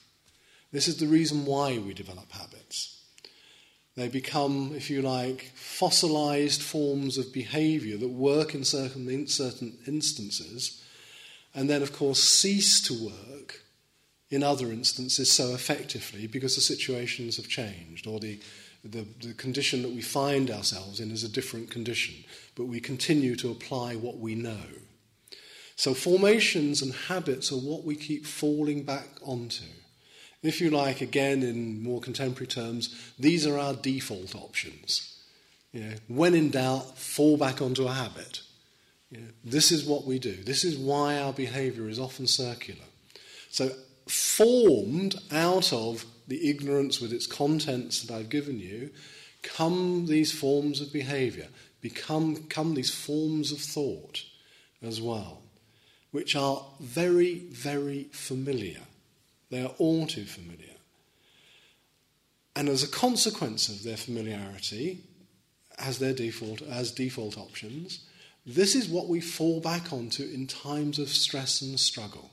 [0.71, 3.01] This is the reason why we develop habits.
[3.97, 10.83] They become, if you like, fossilized forms of behavior that work in certain, certain instances
[11.55, 13.32] and then, of course, cease to work
[14.33, 18.41] in other instances so effectively because the situations have changed or the,
[18.83, 22.25] the, the, condition that we find ourselves in is a different condition,
[22.57, 24.65] but we continue to apply what we know.
[25.77, 29.65] So, formations and habits are what we keep falling back onto.
[30.43, 35.19] If you like, again, in more contemporary terms, these are our default options.
[35.73, 38.41] You know, when in doubt, fall back onto a habit.
[39.11, 40.37] You know, this is what we do.
[40.43, 42.85] This is why our behavior is often circular.
[43.51, 43.71] So,
[44.07, 48.91] formed out of the ignorance with its contents that I've given you,
[49.43, 51.49] come these forms of behavior,
[51.81, 54.25] become come these forms of thought
[54.83, 55.43] as well,
[56.11, 58.81] which are very, very familiar.
[59.51, 60.77] They are all too familiar.
[62.55, 65.01] And as a consequence of their familiarity,
[65.79, 68.01] as their default, as default options,
[68.45, 72.31] this is what we fall back onto in times of stress and struggle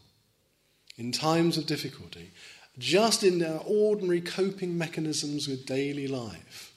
[0.99, 2.29] in times of difficulty,
[2.77, 6.73] just in our ordinary coping mechanisms with daily life.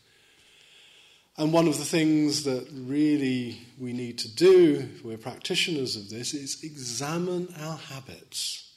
[1.37, 6.09] And one of the things that really we need to do, if we're practitioners of
[6.09, 8.71] this, is examine our habits.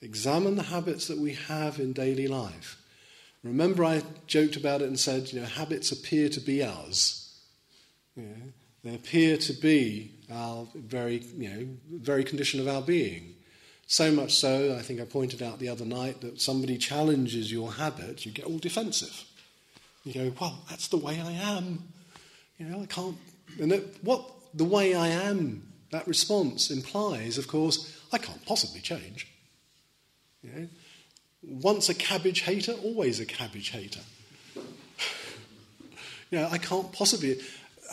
[0.00, 2.82] Examine the habits that we have in daily life.
[3.44, 7.38] Remember, I joked about it and said, you know, habits appear to be ours.
[8.16, 13.34] They appear to be our very, you know, very condition of our being.
[13.92, 17.70] So much so, I think I pointed out the other night that somebody challenges your
[17.70, 19.26] habit, you get all defensive.
[20.02, 21.92] You go, well, that's the way I am.
[22.56, 23.18] You know, I can't.
[23.60, 23.70] And
[24.00, 24.24] what
[24.54, 29.30] the way I am, that response implies, of course, I can't possibly change.
[30.42, 30.68] You know,
[31.42, 34.00] once a cabbage hater, always a cabbage hater.
[36.30, 37.42] you know, I can't possibly.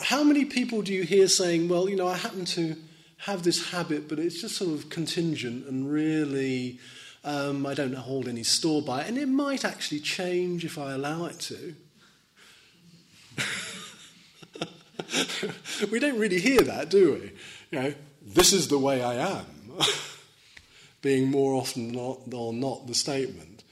[0.00, 2.74] How many people do you hear saying, well, you know, I happen to
[3.24, 6.78] have this habit, but it's just sort of contingent and really,
[7.22, 10.92] um, I don't hold any store by it, and it might actually change if I
[10.92, 11.74] allow it to.
[15.90, 17.32] we don't really hear that, do we?
[17.70, 17.94] You know,
[18.24, 19.44] this is the way I am,
[21.02, 23.64] being more often not, or not the statement.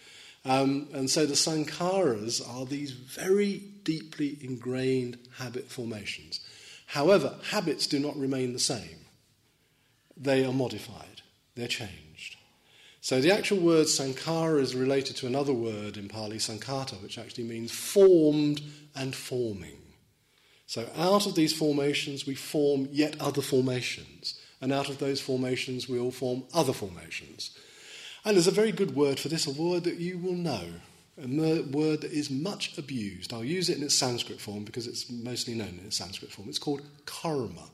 [0.45, 6.41] Um, and so the sankharas are these very deeply ingrained habit formations.
[6.87, 8.99] However, habits do not remain the same
[10.21, 11.23] they are modified,
[11.55, 12.37] they're changed.
[13.01, 17.45] So the actual word sankhara is related to another word in Pali, sankhata, which actually
[17.45, 18.61] means formed
[18.95, 19.79] and forming.
[20.67, 24.39] So out of these formations, we form yet other formations.
[24.61, 27.57] And out of those formations, we all form other formations.
[28.25, 30.67] And there's a very good word for this, a word that you will know,
[31.17, 33.33] a word that is much abused.
[33.33, 36.49] I'll use it in its Sanskrit form because it's mostly known in its Sanskrit form.
[36.49, 37.71] It's called karma.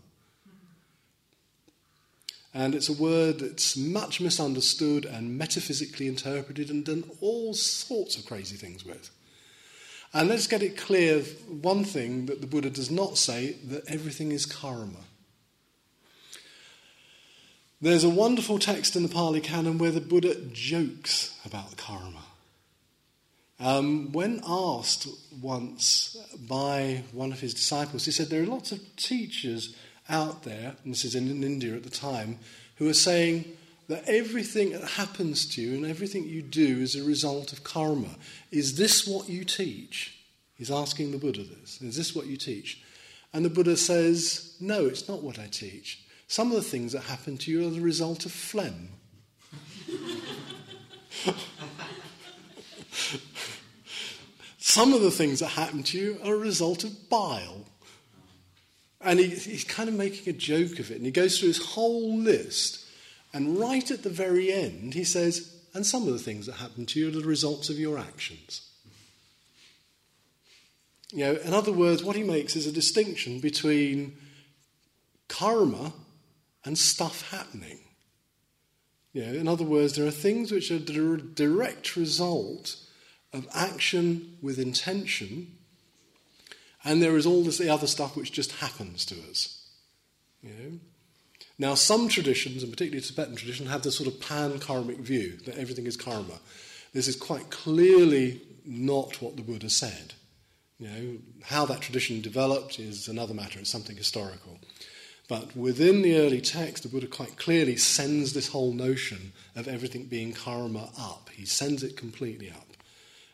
[2.55, 8.25] And it's a word that's much misunderstood and metaphysically interpreted and done all sorts of
[8.25, 9.11] crazy things with.
[10.13, 14.31] And let's get it clear one thing that the Buddha does not say that everything
[14.31, 15.01] is karma.
[17.83, 22.23] There's a wonderful text in the Pali Canon where the Buddha jokes about karma.
[23.59, 25.09] Um, when asked
[25.43, 26.17] once
[26.49, 29.77] by one of his disciples, he said, There are lots of teachers
[30.09, 32.39] out there, and this is in India at the time,
[32.77, 33.45] who are saying
[33.89, 38.17] that everything that happens to you and everything you do is a result of karma.
[38.51, 40.19] Is this what you teach?
[40.55, 41.83] He's asking the Buddha this.
[41.83, 42.83] Is this what you teach?
[43.33, 46.01] And the Buddha says, No, it's not what I teach.
[46.29, 48.89] Some of the things that happen to you are the result of phlegm.
[54.59, 57.67] some of the things that happen to you are a result of bile.
[59.05, 60.97] And he, he's kind of making a joke of it.
[60.97, 62.85] And he goes through his whole list.
[63.33, 66.87] And right at the very end, he says, and some of the things that happen
[66.87, 68.71] to you are the results of your actions.
[71.13, 74.17] You know, in other words, what he makes is a distinction between
[75.29, 75.93] karma
[76.65, 77.79] and stuff happening.
[79.13, 82.77] You know, in other words, there are things which are the direct result
[83.33, 85.59] of action with intention,
[86.85, 89.67] and there is all this other stuff which just happens to us.
[90.43, 90.79] You know?
[91.59, 95.57] Now, some traditions, and particularly Tibetan tradition, have this sort of pan karmic view that
[95.57, 96.41] everything is karma.
[96.93, 100.15] This is quite clearly not what the Buddha said.
[100.79, 104.59] You know, how that tradition developed is another matter, it's something historical.
[105.29, 110.05] But within the early text, the Buddha quite clearly sends this whole notion of everything
[110.05, 111.31] being karma up.
[111.33, 112.67] He sends it completely up.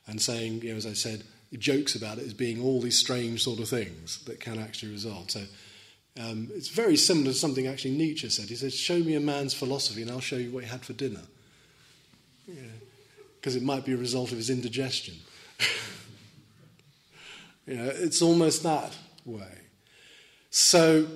[0.07, 1.25] And saying, you know, as I said,
[1.59, 5.33] jokes about it as being all these strange sort of things that can actually result.
[5.33, 5.43] So
[6.19, 8.49] um, it's very similar to something actually Nietzsche said.
[8.49, 10.93] He said, Show me a man's philosophy and I'll show you what he had for
[10.93, 11.23] dinner.
[12.47, 13.63] Because yeah.
[13.63, 15.15] it might be a result of his indigestion.
[17.67, 19.59] you know, it's almost that way.
[20.51, 21.07] So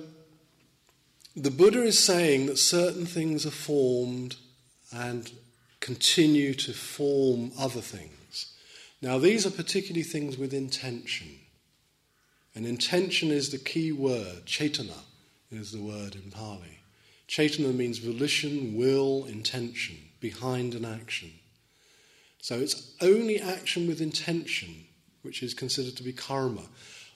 [1.35, 4.37] the Buddha is saying that certain things are formed
[4.93, 5.29] and
[5.81, 8.14] continue to form other things.
[9.05, 11.27] Now, these are particularly things with intention.
[12.55, 14.47] And intention is the key word.
[14.47, 14.97] Cetana
[15.51, 16.79] is the word in Pali.
[17.27, 21.31] Cetana means volition, will, intention, behind an action.
[22.41, 24.87] So it's only action with intention
[25.21, 26.63] which is considered to be karma.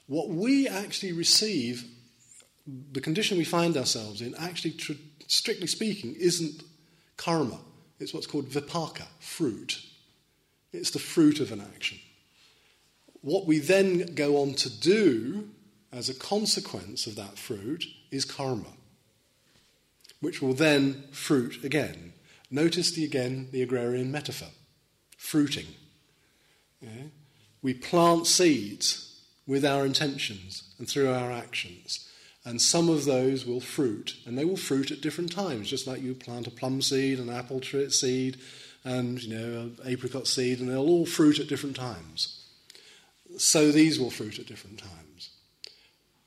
[0.05, 1.85] What we actually receive
[2.67, 4.93] the condition we find ourselves in, actually, tr-
[5.25, 6.61] strictly speaking, isn't
[7.17, 7.57] karma.
[7.99, 9.88] It's what's called vipaka, fruit.
[10.72, 11.99] It's the fruit of an action.
[13.22, 15.49] What we then go on to do
[15.91, 18.74] as a consequence of that fruit is karma,
[20.22, 22.13] which will then fruit again.
[22.51, 24.49] Notice the again the agrarian metaphor
[25.17, 25.67] fruiting.
[26.82, 27.07] Yeah?
[27.61, 32.07] We plant seeds with our intentions and through our actions.
[32.45, 36.01] And some of those will fruit, and they will fruit at different times, just like
[36.01, 38.38] you plant a plum seed, an apple tree seed,
[38.84, 42.45] and you know, apricot seed, and they'll all fruit at different times.
[43.38, 45.30] So these will fruit at different times.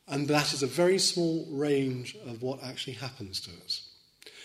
[0.09, 3.88] And that is a very small range of what actually happens to us.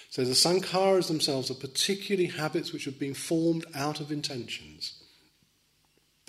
[0.10, 5.04] So the sankharas themselves are particularly habits which have been formed out of intentions.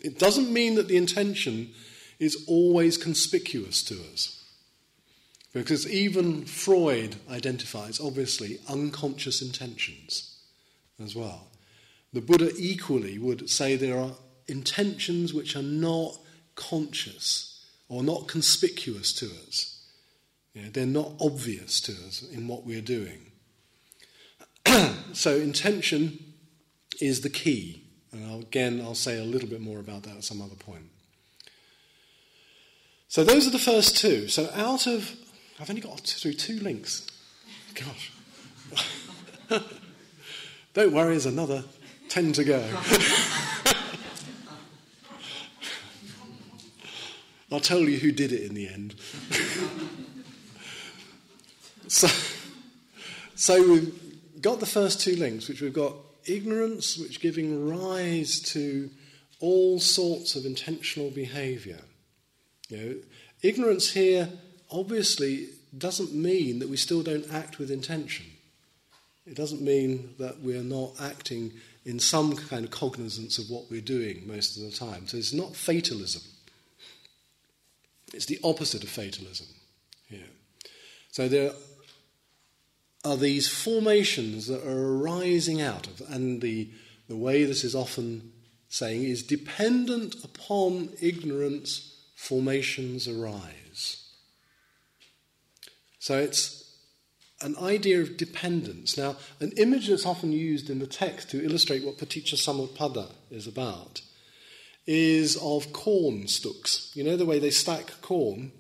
[0.03, 1.71] It doesn't mean that the intention
[2.19, 4.45] is always conspicuous to us.
[5.53, 10.37] Because even Freud identifies, obviously, unconscious intentions
[11.03, 11.48] as well.
[12.13, 14.13] The Buddha equally would say there are
[14.47, 16.19] intentions which are not
[16.55, 19.75] conscious or not conspicuous to us.
[20.55, 23.31] They're not obvious to us in what we're doing.
[25.13, 26.35] so, intention
[27.01, 27.85] is the key.
[28.11, 30.91] And I'll, again, I'll say a little bit more about that at some other point.
[33.07, 34.27] So, those are the first two.
[34.27, 35.15] So, out of
[35.61, 37.07] I've only got through two links.
[37.75, 38.13] Gosh.
[40.75, 41.65] Don't worry, there's another
[42.09, 42.65] 10 to go.
[47.51, 48.95] I'll tell you who did it in the end.
[51.89, 52.09] so,
[53.35, 55.95] so we've got the first two links, which we've got
[56.27, 58.91] ignorance, which giving rise to
[59.41, 61.81] all sorts of intentional behaviour.
[62.69, 62.97] You know,
[63.43, 64.29] ignorance here
[64.71, 68.27] obviously doesn't mean that we still don't act with intention.
[69.27, 71.53] It doesn't mean that we're not acting
[71.89, 75.09] in some kind of cognizance of what we're doing most of the time.
[75.09, 76.21] So it's not fatalism.
[78.13, 79.47] It's the opposite of fatalism
[80.07, 80.29] here.
[81.11, 81.53] So there
[83.07, 86.69] are these formations that are arising out of, and the,
[87.09, 88.33] the way this is often
[88.69, 94.05] saying is dependent upon ignorance, formations arise.
[96.01, 96.58] So it's
[97.41, 98.97] an idea of dependence.
[98.97, 103.47] Now, an image that's often used in the text to illustrate what Paticca Samuppada is
[103.47, 104.01] about
[104.87, 106.91] is of corn stooks.
[106.95, 108.53] You know the way they stack corn?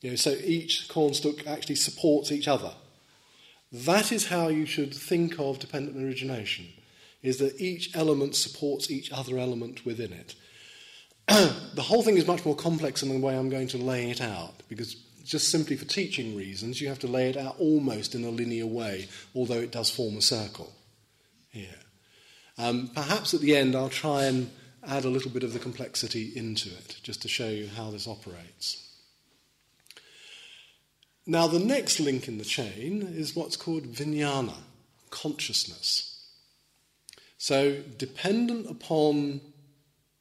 [0.00, 2.72] You know, so each corn stook actually supports each other.
[3.70, 6.68] That is how you should think of dependent origination,
[7.22, 10.34] is that each element supports each other element within it.
[11.74, 14.22] the whole thing is much more complex than the way I'm going to lay it
[14.22, 14.96] out, because
[15.28, 18.66] just simply for teaching reasons, you have to lay it out almost in a linear
[18.66, 20.72] way, although it does form a circle
[21.50, 21.78] here.
[22.56, 24.50] Um, perhaps at the end I'll try and
[24.86, 28.08] add a little bit of the complexity into it, just to show you how this
[28.08, 28.84] operates.
[31.26, 34.56] Now, the next link in the chain is what's called vijnana,
[35.10, 36.26] consciousness.
[37.36, 39.42] So, dependent upon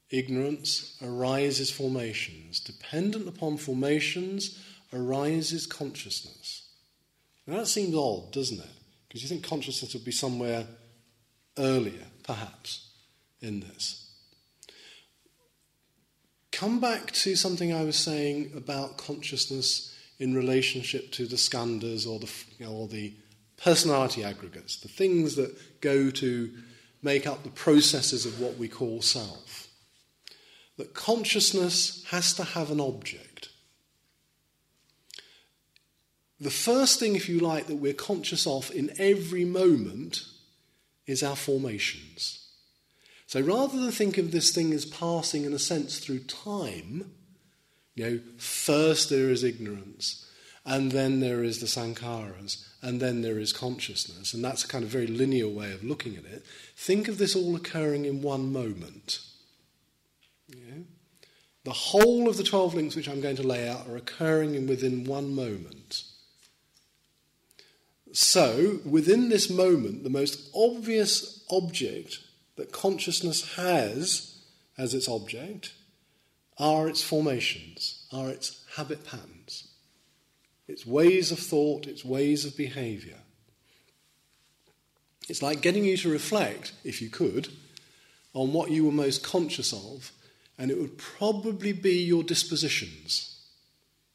[0.09, 2.59] ignorance arises formations.
[2.59, 4.59] Dependent upon formations
[4.93, 6.69] arises consciousness.
[7.45, 8.69] Now, that seems odd, doesn't it?
[9.07, 10.65] Because you think consciousness would be somewhere
[11.57, 12.89] earlier, perhaps,
[13.41, 14.11] in this.
[16.51, 22.19] Come back to something I was saying about consciousness in relationship to the skandhas or
[22.19, 23.13] the, you know, or the
[23.57, 26.51] personality aggregates, the things that go to
[27.03, 29.67] make up the processes of what we call self.
[30.77, 33.26] That consciousness has to have an object.
[36.39, 40.23] The first thing, if you like, that we're conscious of in every moment
[41.07, 42.47] is our formations.
[43.25, 47.11] So rather than think of this thing as passing in a sense through time,
[47.95, 50.25] you know, first there is ignorance,
[50.65, 54.83] and then there is the sankharas, and then there is consciousness, and that's a kind
[54.83, 56.45] of very linear way of looking at it.
[56.75, 59.21] Think of this all occurring in one moment.
[60.49, 60.83] Yeah?
[61.63, 64.67] The whole of the 12 links which I'm going to lay out are occurring in
[64.67, 66.03] within one moment.
[68.19, 72.17] So, within this moment, the most obvious object
[72.55, 74.39] that consciousness has
[74.75, 75.75] as its object
[76.57, 79.67] are its formations, are its habit patterns,
[80.67, 83.19] its ways of thought, its ways of behavior.
[85.29, 87.49] It's like getting you to reflect, if you could,
[88.33, 90.11] on what you were most conscious of,
[90.57, 93.39] and it would probably be your dispositions.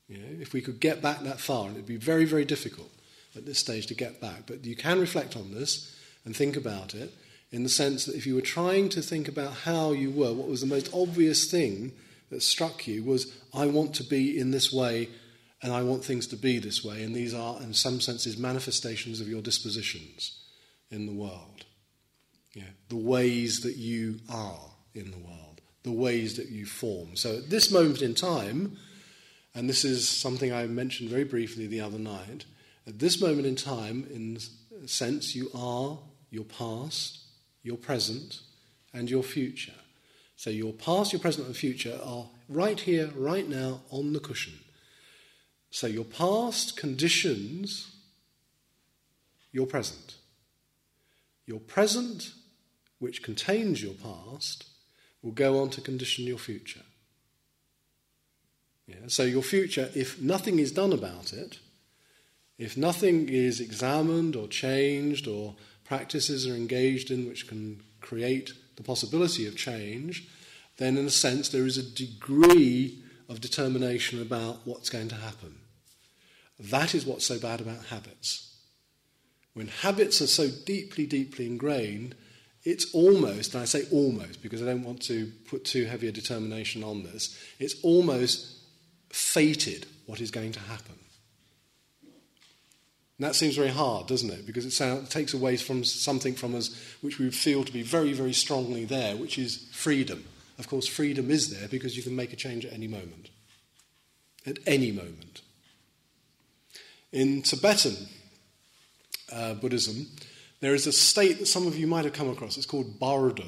[0.08, 2.44] You know, if we could get back that far, and it would be very, very
[2.44, 2.90] difficult
[3.36, 4.42] at this stage to get back.
[4.46, 7.12] But you can reflect on this and think about it
[7.50, 10.48] in the sense that if you were trying to think about how you were, what
[10.48, 11.92] was the most obvious thing
[12.30, 15.08] that struck you was, I want to be in this way
[15.62, 17.02] and I want things to be this way.
[17.02, 20.38] And these are, in some senses, manifestations of your dispositions
[20.90, 21.66] in the world.
[22.54, 24.60] Yeah, the ways that you are
[24.94, 27.16] in the world, the ways that you form.
[27.16, 28.76] So at this moment in time,
[29.54, 32.44] and this is something I mentioned very briefly the other night,
[32.86, 34.38] at this moment in time, in
[34.82, 35.98] a sense, you are
[36.30, 37.20] your past,
[37.62, 38.40] your present,
[38.92, 39.72] and your future.
[40.36, 44.58] So your past, your present, and future are right here, right now, on the cushion.
[45.70, 47.92] So your past conditions
[49.52, 50.16] your present.
[51.46, 52.32] Your present,
[52.98, 54.64] which contains your past,
[55.22, 56.82] will go on to condition your future.
[58.86, 61.58] Yeah, so your future, if nothing is done about it,
[62.62, 68.84] if nothing is examined or changed or practices are engaged in which can create the
[68.84, 70.28] possibility of change,
[70.76, 75.56] then in a sense there is a degree of determination about what's going to happen.
[76.60, 78.56] That is what's so bad about habits.
[79.54, 82.14] When habits are so deeply, deeply ingrained,
[82.62, 86.12] it's almost, and I say almost because I don't want to put too heavy a
[86.12, 88.56] determination on this, it's almost
[89.10, 91.01] fated what is going to happen.
[93.22, 94.46] And that seems very hard, doesn't it?
[94.46, 98.32] Because it, takes away from something from us which we feel to be very, very
[98.32, 100.24] strongly there, which is freedom.
[100.58, 103.30] Of course, freedom is there because you can make a change at any moment.
[104.44, 105.40] At any moment.
[107.12, 107.94] In Tibetan
[109.32, 110.08] uh, Buddhism,
[110.58, 112.56] there is a state that some of you might have come across.
[112.56, 113.46] It's called Bardo.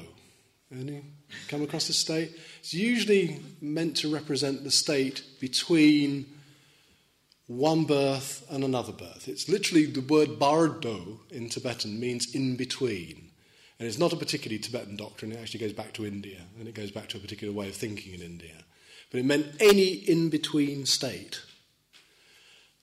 [0.71, 1.03] Any
[1.49, 2.31] come across this state?
[2.59, 6.27] It's usually meant to represent the state between
[7.47, 9.27] one birth and another birth.
[9.27, 13.31] It's literally the word bardo in Tibetan means in between.
[13.77, 16.75] And it's not a particularly Tibetan doctrine, it actually goes back to India, and it
[16.75, 18.63] goes back to a particular way of thinking in India.
[19.11, 21.41] But it meant any in between state.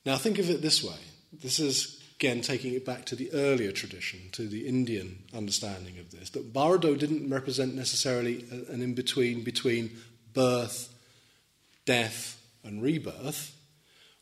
[0.05, 0.99] Now think of it this way
[1.41, 6.11] this is, again, taking it back to the earlier tradition, to the Indian understanding of
[6.11, 9.97] this, that bardo didn't represent necessarily an in between between
[10.33, 10.93] birth,
[11.85, 13.55] death, and rebirth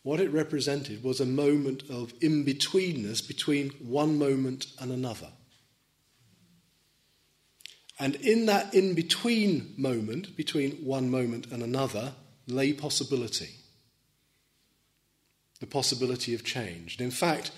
[0.04, 5.30] what it represented was a moment of in betweenness between one moment and another.
[8.00, 12.14] And in that in between moment, between one moment and another,
[12.48, 13.50] lay possibility.
[15.60, 16.98] The possibility of change.
[16.98, 17.52] And in fact,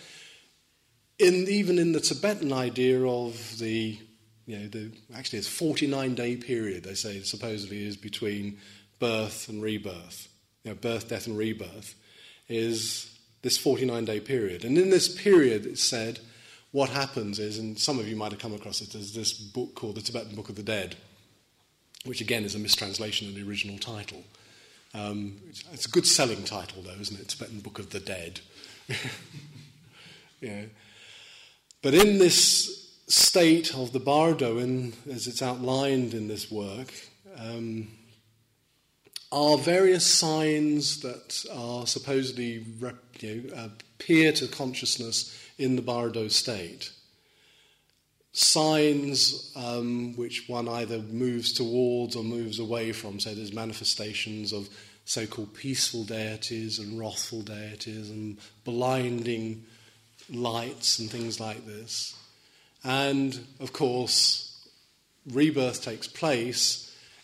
[1.17, 3.97] in, even in the Tibetan idea of the,
[4.45, 8.59] you know, the, actually it's 49 day period, they say supposedly is between
[8.99, 10.27] birth and rebirth,
[10.65, 11.95] you know, birth, death, and rebirth
[12.49, 14.65] is this 49 day period.
[14.65, 16.19] And in this period, it said,
[16.71, 19.75] what happens is, and some of you might have come across it, there's this book
[19.75, 20.95] called the Tibetan Book of the Dead.
[22.05, 24.23] which again is a mistranslation of the original title.
[24.93, 27.29] Um, it's, it's, a good selling title, though, isn't it?
[27.29, 28.41] Tibetan Book of the Dead.
[30.41, 30.63] yeah.
[31.81, 36.93] But in this state of the bardo, in, as it's outlined in this work,
[37.37, 37.87] um,
[39.33, 42.63] are various signs that are supposedly
[43.19, 46.91] you know, appear to consciousness in the bardo state.
[48.31, 53.19] Signs um, which one either moves towards or moves away from.
[53.19, 54.69] So there's manifestations of
[55.05, 59.65] so called peaceful deities and wrathful deities and blinding
[60.29, 62.15] lights and things like this.
[62.83, 64.67] And of course,
[65.31, 66.82] rebirth takes place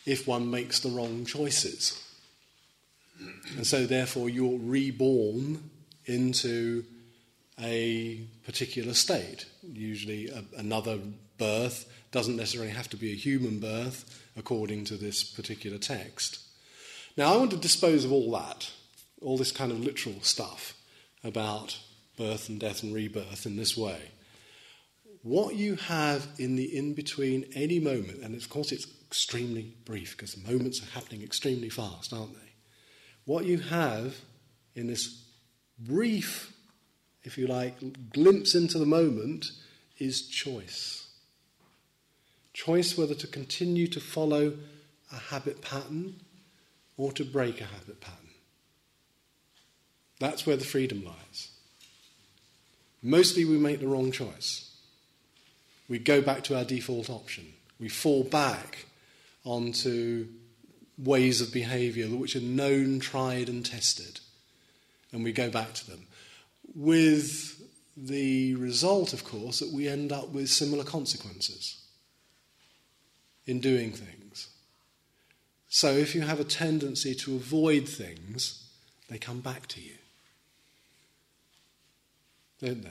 [0.10, 2.04] if one makes the wrong choices.
[3.56, 5.70] And so, therefore, you're reborn
[6.06, 6.84] into
[7.62, 9.46] a particular state.
[9.62, 11.00] Usually, a, another
[11.38, 16.40] birth doesn't necessarily have to be a human birth, according to this particular text.
[17.16, 18.72] Now, I want to dispose of all that,
[19.22, 20.74] all this kind of literal stuff
[21.24, 21.78] about
[22.18, 24.12] birth and death and rebirth in this way.
[25.22, 30.16] What you have in the in between any moment, and of course it's extremely brief
[30.16, 32.52] because the moments are happening extremely fast, aren't they?
[33.26, 34.16] What you have
[34.76, 35.24] in this
[35.80, 36.54] brief,
[37.24, 39.48] if you like, glimpse into the moment
[39.98, 41.08] is choice.
[42.54, 44.54] Choice whether to continue to follow
[45.12, 46.22] a habit pattern
[46.96, 48.30] or to break a habit pattern.
[50.20, 51.50] That's where the freedom lies.
[53.02, 54.70] Mostly we make the wrong choice.
[55.88, 57.54] We go back to our default option.
[57.80, 58.86] We fall back
[59.50, 60.28] onto
[60.98, 64.20] ways of behavior which are known, tried, and tested.
[65.12, 66.06] And we go back to them.
[66.76, 67.60] With
[67.98, 71.82] the result, of course, that we end up with similar consequences
[73.48, 74.50] in doing things.
[75.68, 78.70] So if you have a tendency to avoid things,
[79.10, 79.96] they come back to you.
[82.62, 82.90] Don't they?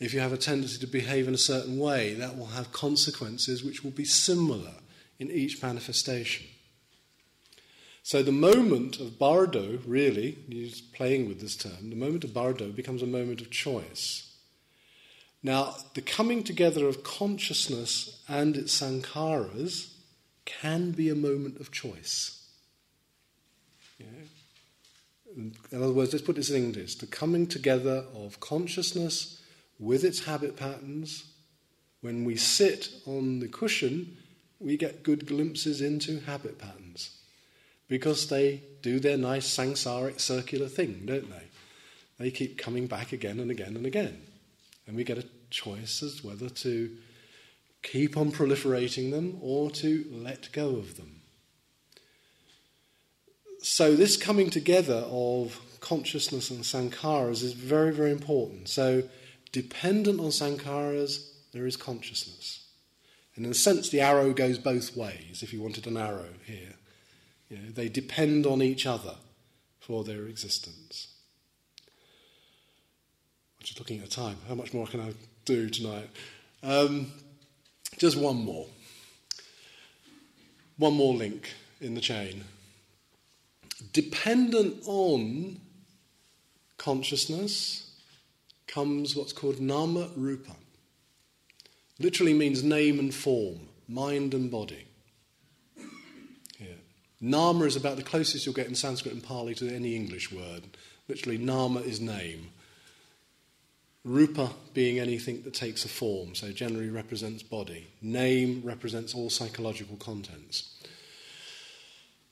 [0.00, 3.62] If you have a tendency to behave in a certain way, that will have consequences
[3.62, 4.72] which will be similar
[5.20, 6.46] in each manifestation.
[8.02, 12.70] So the moment of bardo, really, he's playing with this term, the moment of bardo
[12.72, 14.26] becomes a moment of choice.
[15.42, 19.94] Now, the coming together of consciousness and its sankharas
[20.44, 22.48] can be a moment of choice.
[23.98, 24.06] Yeah.
[25.36, 29.42] In other words, let's put this in English the coming together of consciousness
[29.78, 31.24] with its habit patterns.
[32.00, 34.16] When we sit on the cushion,
[34.60, 37.16] we get good glimpses into habit patterns
[37.88, 41.44] because they do their nice samsaric circular thing, don't they?
[42.18, 44.22] They keep coming back again and again and again.
[44.86, 46.96] And we get a choice as whether to
[47.82, 51.22] keep on proliferating them or to let go of them.
[53.62, 58.68] So, this coming together of consciousness and sankharas is very, very important.
[58.68, 59.02] So,
[59.52, 62.59] dependent on sankharas, there is consciousness.
[63.44, 66.74] In a sense, the arrow goes both ways, if you wanted an arrow here.
[67.48, 69.14] You know, they depend on each other
[69.78, 71.08] for their existence.
[73.58, 74.36] I'm just looking at the time.
[74.46, 75.14] How much more can I
[75.46, 76.10] do tonight?
[76.62, 77.12] Um,
[77.96, 78.66] just one more.
[80.76, 81.48] One more link
[81.80, 82.44] in the chain.
[83.94, 85.62] Dependent on
[86.76, 87.90] consciousness
[88.66, 90.56] comes what's called nama rupa.
[92.00, 94.86] Literally means name and form, mind and body.
[97.20, 100.62] Nama is about the closest you'll get in Sanskrit and Pali to any English word.
[101.06, 102.50] Literally, nama is name.
[104.04, 107.88] Rupa being anything that takes a form, so generally represents body.
[108.00, 110.80] Name represents all psychological contents.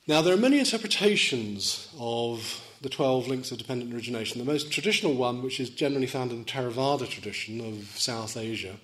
[0.07, 4.39] Now, there are many interpretations of the 12 links of dependent origination.
[4.39, 8.77] The most traditional one, which is generally found in the Theravada tradition of South Asia,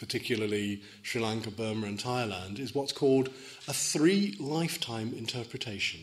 [0.00, 3.28] particularly Sri Lanka, Burma, and Thailand, is what's called
[3.68, 6.00] a three lifetime interpretation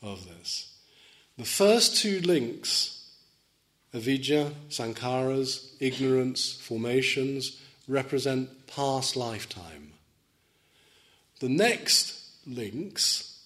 [0.00, 0.72] of this.
[1.36, 3.04] The first two links,
[3.92, 9.92] avidya, sankharas, ignorance, formations, represent past lifetime.
[11.40, 13.42] The next links,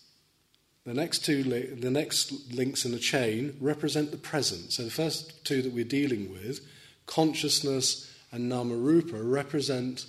[0.84, 4.72] the next two, li- the next links in the chain represent the present.
[4.72, 6.60] So the first two that we're dealing with,
[7.06, 10.06] consciousness and Namarupa represent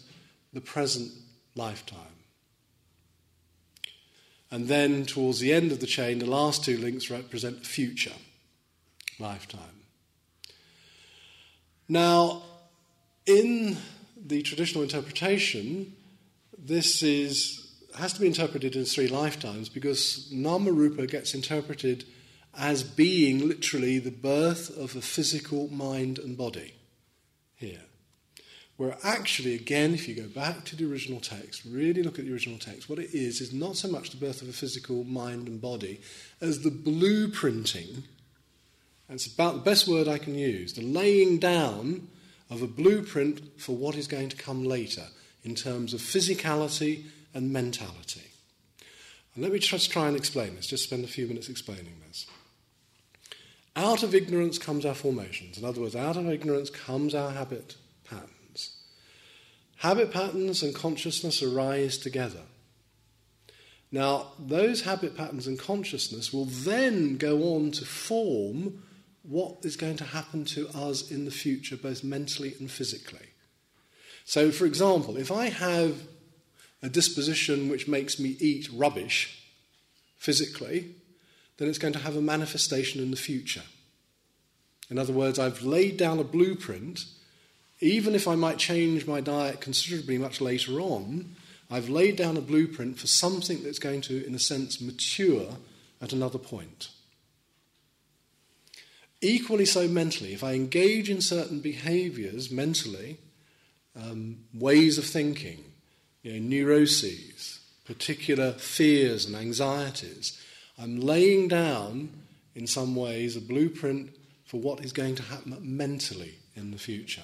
[0.53, 1.11] the present
[1.55, 1.97] lifetime.
[4.51, 8.11] And then towards the end of the chain, the last two links represent the future
[9.17, 9.85] lifetime.
[11.87, 12.43] Now,
[13.25, 13.77] in
[14.17, 15.93] the traditional interpretation,
[16.57, 17.57] this is
[17.97, 22.05] has to be interpreted in three lifetimes because Nama Rupa gets interpreted
[22.57, 26.73] as being literally the birth of a physical mind and body
[27.55, 27.81] here.
[28.81, 32.33] Where actually, again, if you go back to the original text, really look at the
[32.33, 35.47] original text, what it is is not so much the birth of a physical mind
[35.47, 36.01] and body
[36.41, 38.01] as the blueprinting.
[39.07, 42.07] That's about the best word I can use the laying down
[42.49, 45.05] of a blueprint for what is going to come later
[45.43, 47.03] in terms of physicality
[47.35, 48.31] and mentality.
[49.35, 52.25] And let me just try and explain this, just spend a few minutes explaining this.
[53.75, 55.59] Out of ignorance comes our formations.
[55.59, 57.75] In other words, out of ignorance comes our habit.
[59.81, 62.43] Habit patterns and consciousness arise together.
[63.91, 68.83] Now, those habit patterns and consciousness will then go on to form
[69.23, 73.25] what is going to happen to us in the future, both mentally and physically.
[74.23, 75.97] So, for example, if I have
[76.83, 79.51] a disposition which makes me eat rubbish
[80.15, 80.93] physically,
[81.57, 83.63] then it's going to have a manifestation in the future.
[84.91, 87.03] In other words, I've laid down a blueprint
[87.81, 91.35] even if I might change my diet considerably much later on,
[91.69, 95.57] I've laid down a blueprint for something that's going to, in a sense, mature
[95.99, 96.89] at another point.
[99.19, 103.17] Equally so mentally, if I engage in certain behaviors mentally,
[103.95, 105.63] um, ways of thinking,
[106.21, 110.39] you know, neuroses, particular fears and anxieties,
[110.77, 112.09] I'm laying down,
[112.55, 114.11] in some ways, a blueprint
[114.45, 117.23] for what is going to happen mentally in the future.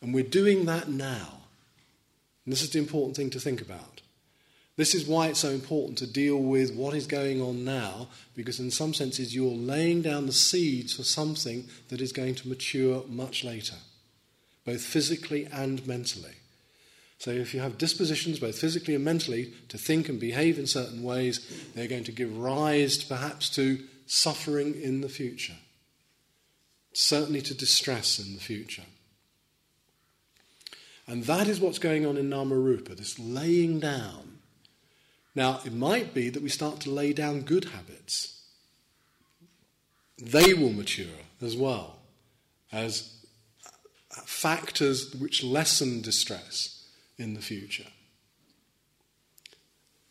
[0.00, 1.40] And we're doing that now.
[2.44, 4.00] And this is the important thing to think about.
[4.76, 8.60] This is why it's so important to deal with what is going on now, because
[8.60, 13.02] in some senses you're laying down the seeds for something that is going to mature
[13.08, 13.74] much later,
[14.64, 16.36] both physically and mentally.
[17.18, 21.02] So if you have dispositions, both physically and mentally, to think and behave in certain
[21.02, 21.44] ways,
[21.74, 25.56] they're going to give rise perhaps to suffering in the future,
[26.92, 28.84] certainly to distress in the future.
[31.08, 34.38] And that is what's going on in Namarupa, this laying down.
[35.34, 38.42] Now, it might be that we start to lay down good habits.
[40.20, 41.06] They will mature
[41.40, 42.00] as well
[42.70, 43.14] as
[44.26, 46.86] factors which lessen distress
[47.16, 47.86] in the future.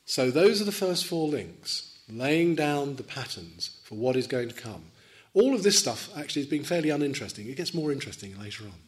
[0.06, 4.48] So, those are the first four links, laying down the patterns for what is going
[4.48, 4.86] to come.
[5.34, 7.48] All of this stuff actually has been fairly uninteresting.
[7.48, 8.80] It gets more interesting later on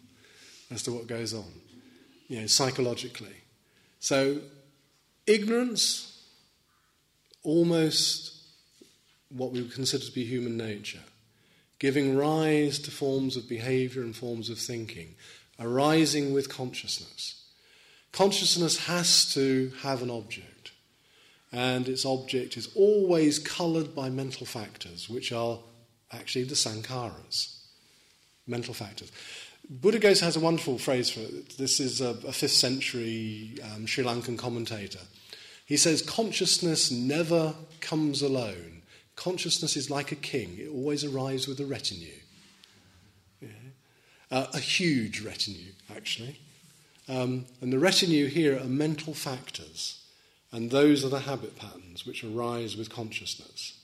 [0.71, 1.68] as to what goes on
[2.29, 3.35] you know, psychologically.
[3.99, 4.39] So,
[5.27, 6.23] ignorance,
[7.43, 8.33] almost
[9.29, 11.03] what we would consider to be human nature,
[11.79, 15.15] giving rise to forms of behavior and forms of thinking,
[15.59, 17.43] arising with consciousness.
[18.11, 20.71] Consciousness has to have an object,
[21.51, 25.59] and its object is always coloured by mental factors, which are
[26.11, 27.59] actually the sankharas,
[28.47, 29.11] mental factors.
[29.71, 31.57] Buddhaghosa has a wonderful phrase for it.
[31.57, 34.99] This is a, a fifth century um, Sri Lankan commentator.
[35.63, 38.81] He says, Consciousness never comes alone.
[39.15, 42.19] Consciousness is like a king, it always arrives with a retinue.
[43.41, 43.49] Yeah.
[44.31, 46.39] Uh, a huge retinue, actually.
[47.07, 50.03] Um, and the retinue here are mental factors,
[50.51, 53.79] and those are the habit patterns which arise with consciousness.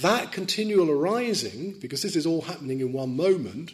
[0.00, 3.72] That continual arising, because this is all happening in one moment,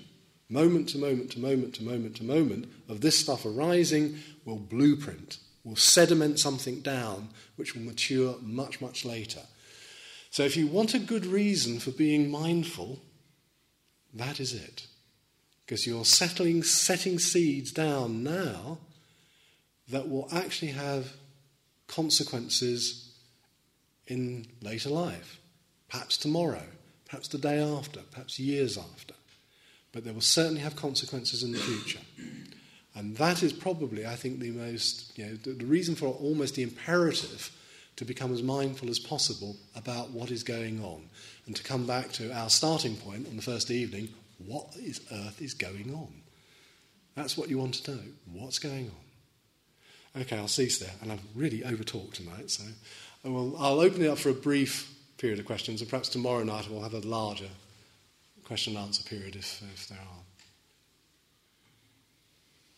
[0.48, 5.38] moment to moment to moment to moment to moment of this stuff arising will blueprint,
[5.64, 9.42] will sediment something down which will mature much, much later.
[10.30, 13.00] So if you want a good reason for being mindful,
[14.14, 14.86] that is it.
[15.64, 18.78] Because you're settling, setting seeds down now
[19.88, 21.12] that will actually have
[21.86, 23.12] consequences
[24.06, 25.40] in later life,
[25.90, 26.64] perhaps tomorrow,
[27.06, 29.14] perhaps the day after, perhaps years after
[29.98, 31.98] but they will certainly have consequences in the future.
[32.94, 36.54] And that is probably, I think, the most, you know, the, the reason for almost
[36.54, 37.50] the imperative
[37.96, 41.02] to become as mindful as possible about what is going on.
[41.46, 44.10] And to come back to our starting point on the first evening
[44.46, 46.12] what is earth is going on?
[47.16, 48.02] That's what you want to know.
[48.32, 48.92] What's going
[50.14, 50.22] on?
[50.22, 50.94] Okay, I'll cease there.
[51.02, 52.62] And I've really overtalked tonight, so
[53.24, 56.44] I will, I'll open it up for a brief period of questions, and perhaps tomorrow
[56.44, 57.48] night we'll have a larger
[58.48, 60.24] question and answer period if, if there are.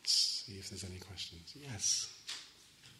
[0.03, 1.55] Let's see if there's any questions.
[1.55, 2.11] Yes.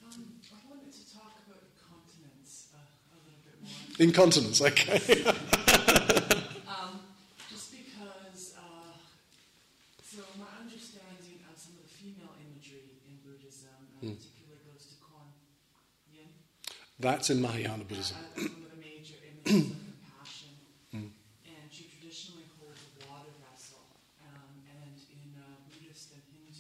[0.07, 4.07] Um, I wanted to talk about continence uh, a little bit more.
[4.07, 5.03] Incontinence, okay.
[6.71, 7.03] um,
[7.51, 8.95] just because, uh,
[10.07, 14.15] so my understanding of some of the female imagery in Buddhism, uh, mm.
[14.15, 15.27] particularly goes to Kuan
[16.15, 16.31] Yin.
[17.01, 18.17] That's in Mahayana Buddhism.
[18.17, 20.55] Uh, one of the major images of compassion.
[20.95, 21.11] Mm.
[21.45, 23.85] And she traditionally holds a water vessel.
[24.25, 26.51] Um, and in uh, Buddhist and Hindu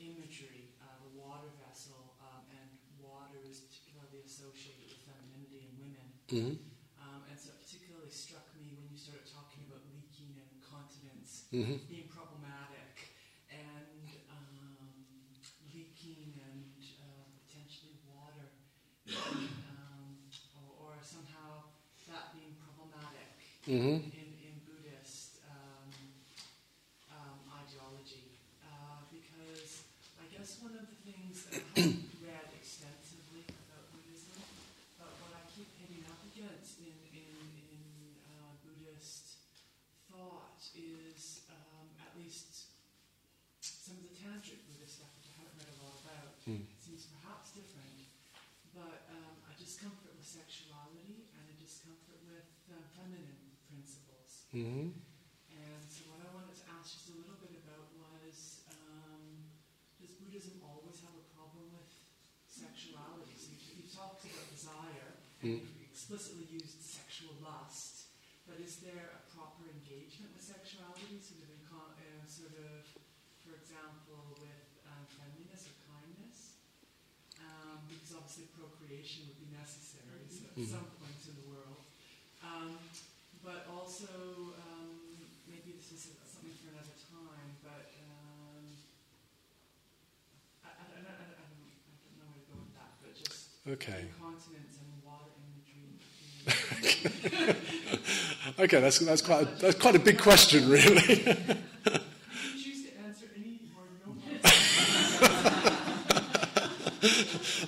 [0.00, 2.68] imagery, uh, the water vessel um, and
[3.00, 5.72] water is particularly associated with femininity in
[6.36, 6.58] Mhm.
[7.00, 11.48] Um, and so it particularly struck me when you started talking about leaking and continence
[11.48, 11.80] Mhm.
[11.88, 13.16] being problematic
[13.48, 14.84] and um,
[15.72, 18.52] leaking and uh, potentially water
[19.16, 20.28] um,
[20.60, 21.72] or, or somehow
[22.12, 23.32] that being problematic
[23.64, 24.12] Mhm.
[24.12, 25.88] in, in Buddhist um,
[27.16, 28.36] um, ideology.
[28.60, 29.88] Uh, because
[30.20, 34.36] I guess one of the things that I haven't read extensively about Buddhism,
[34.98, 37.30] but what I keep hitting up against in, in,
[37.72, 37.82] in
[38.26, 39.38] uh, Buddhist
[40.10, 41.42] thought is
[42.26, 42.74] least
[43.62, 46.66] some of the tantric Buddhist stuff, which I haven't read a lot about, Mm.
[46.82, 48.10] seems perhaps different,
[48.74, 54.50] but um, a discomfort with sexuality and a discomfort with um, feminine principles.
[54.50, 54.90] Mhm.
[55.54, 59.22] And so what I wanted to ask just a little bit about was, um,
[60.02, 61.90] does Buddhism always have a problem with
[62.50, 63.34] sexuality?
[63.38, 65.78] So you, you talked about desire, and Mm.
[65.78, 68.10] you explicitly used sexual lust,
[68.46, 71.55] but is there a proper engagement with sexuality, sort of, in con- uh,
[72.36, 72.84] sort of,
[73.40, 76.60] for example, with um, friendliness or kindness?
[77.40, 80.68] Um, because obviously procreation would be necessary so at Mhm.
[80.76, 81.80] some point in the world.
[82.44, 82.76] Um,
[83.40, 85.00] but also, um,
[85.48, 88.64] maybe this is something for another time, but um,
[90.60, 93.56] I, I, I, I, don't, I don't know where to go with that, but just
[93.64, 94.04] Okay.
[94.12, 95.96] incontinence and water imagery.
[98.58, 100.84] Okay, that's, that's, quite a, that's quite a big question, really.
[100.92, 101.60] you can
[102.56, 105.56] choose to answer any or no answer.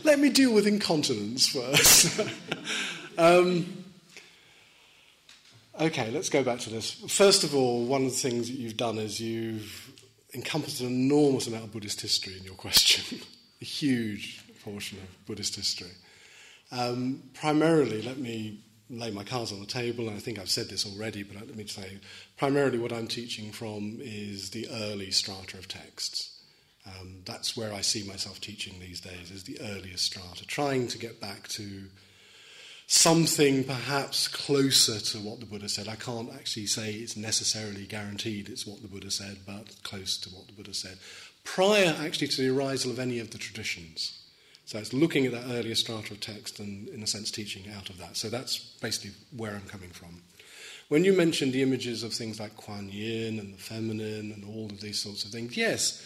[0.08, 2.18] Let me deal with incontinence first.
[3.18, 3.84] um,
[5.78, 6.92] okay, let's go back to this.
[7.08, 9.92] First of all, one of the things that you've done is you've
[10.32, 13.20] encompassed an enormous amount of Buddhist history in your question,
[13.60, 15.92] a huge portion of Buddhist history.
[16.72, 20.70] Um, primarily, let me lay my cards on the table, and I think I've said
[20.70, 21.98] this already, but let me say
[22.38, 26.37] primarily what I'm teaching from is the early strata of texts.
[27.00, 30.98] Um, that's where I see myself teaching these days, is the earliest strata, trying to
[30.98, 31.84] get back to
[32.86, 35.88] something perhaps closer to what the Buddha said.
[35.88, 40.30] I can't actually say it's necessarily guaranteed it's what the Buddha said, but close to
[40.30, 40.98] what the Buddha said,
[41.44, 44.22] prior actually to the arisal of any of the traditions.
[44.64, 47.90] So it's looking at that earlier strata of text and, in a sense, teaching out
[47.90, 48.16] of that.
[48.16, 50.22] So that's basically where I'm coming from.
[50.88, 54.66] When you mentioned the images of things like Kuan Yin and the feminine and all
[54.66, 56.02] of these sorts of things, yes,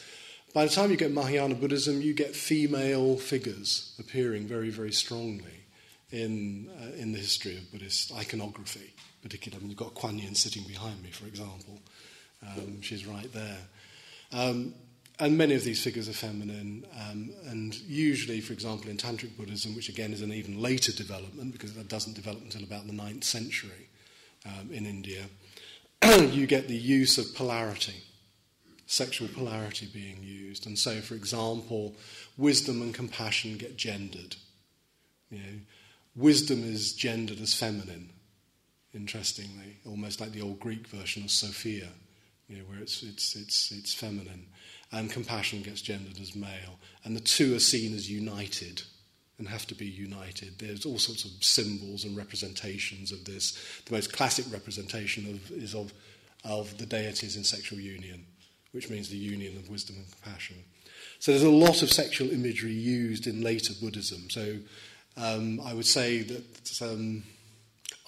[0.52, 5.64] by the time you get Mahayana Buddhism, you get female figures appearing very, very strongly
[6.10, 8.92] in, uh, in the history of Buddhist iconography,
[9.22, 9.58] particularly.
[9.58, 11.80] I mean, you've got Kuan Yin sitting behind me, for example.
[12.46, 13.58] Um, she's right there.
[14.32, 14.74] Um,
[15.18, 19.74] and many of these figures are feminine, um, and usually, for example, in Tantric Buddhism,
[19.76, 23.24] which again is an even later development because that doesn't develop until about the 9th
[23.24, 23.88] century
[24.46, 25.24] um, in India,
[26.30, 28.02] you get the use of polarity,
[28.92, 30.66] sexual polarity being used.
[30.66, 31.96] And so, for example,
[32.36, 34.36] wisdom and compassion get gendered.
[35.30, 35.58] You know,
[36.14, 38.10] wisdom is gendered as feminine,
[38.92, 41.88] interestingly, almost like the old Greek version of Sophia,
[42.48, 44.46] you know, where it's, it's, it's, it's feminine.
[44.92, 46.78] And compassion gets gendered as male.
[47.02, 48.82] And the two are seen as united
[49.38, 50.58] and have to be united.
[50.58, 53.58] There's all sorts of symbols and representations of this.
[53.86, 55.94] The most classic representation of, is of,
[56.44, 58.26] of the deities in sexual union,
[58.72, 60.56] which means the union of wisdom and compassion.
[61.18, 64.28] So there's a lot of sexual imagery used in later Buddhism.
[64.28, 64.56] So
[65.16, 67.22] um, I would say that um,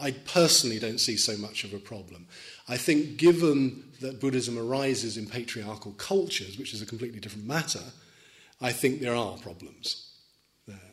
[0.00, 2.26] I personally don't see so much of a problem.
[2.68, 7.82] I think, given that Buddhism arises in patriarchal cultures, which is a completely different matter,
[8.60, 10.10] I think there are problems
[10.66, 10.90] there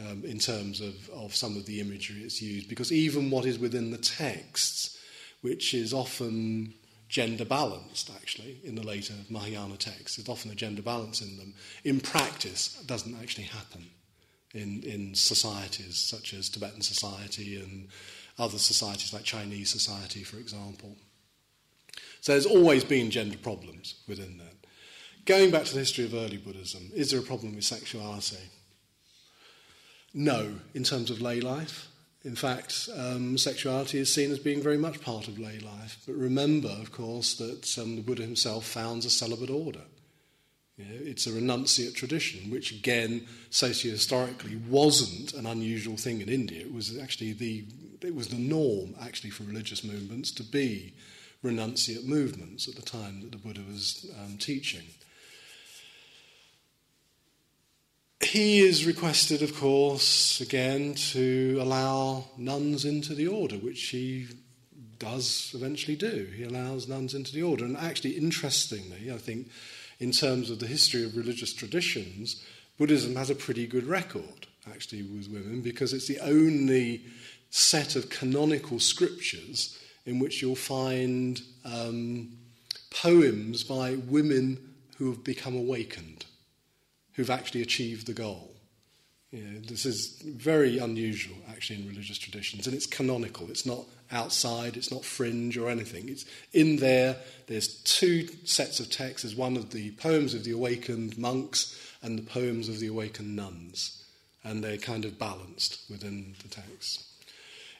[0.00, 2.68] um, in terms of, of some of the imagery it's used.
[2.68, 4.98] Because even what is within the texts,
[5.40, 6.74] which is often
[7.12, 11.52] gender balanced, actually, in the later Mahayana texts, there's often a gender balance in them.
[11.84, 13.84] In practice, doesn't actually happen
[14.54, 17.88] in, in societies such as Tibetan society and
[18.38, 20.96] other societies like Chinese society, for example.
[22.22, 24.66] So there's always been gender problems within that.
[25.26, 28.48] Going back to the history of early Buddhism, is there a problem with sexuality?
[30.14, 31.88] No, in terms of lay life.
[32.24, 35.98] In fact, um, sexuality is seen as being very much part of lay life.
[36.06, 39.82] But remember, of course, that um, the Buddha himself founds a celibate order.
[40.76, 46.60] You know, it's a renunciate tradition, which again, socio-historically, wasn't an unusual thing in India.
[46.60, 47.64] It was actually the
[48.00, 50.92] it was the norm actually for religious movements to be
[51.44, 54.82] renunciate movements at the time that the Buddha was um, teaching.
[58.24, 64.28] He is requested, of course, again to allow nuns into the order, which he
[64.98, 66.30] does eventually do.
[66.34, 67.64] He allows nuns into the order.
[67.64, 69.50] And actually, interestingly, I think,
[69.98, 72.42] in terms of the history of religious traditions,
[72.78, 77.02] Buddhism has a pretty good record, actually, with women, because it's the only
[77.50, 82.30] set of canonical scriptures in which you'll find um,
[82.90, 86.24] poems by women who have become awakened
[87.14, 88.50] who've actually achieved the goal.
[89.30, 93.48] You know, this is very unusual, actually, in religious traditions, and it's canonical.
[93.48, 96.10] It's not outside, it's not fringe or anything.
[96.10, 97.16] It's in there.
[97.46, 99.22] There's two sets of texts.
[99.22, 103.34] There's one of the poems of the awakened monks and the poems of the awakened
[103.34, 104.04] nuns,
[104.44, 107.06] and they're kind of balanced within the text.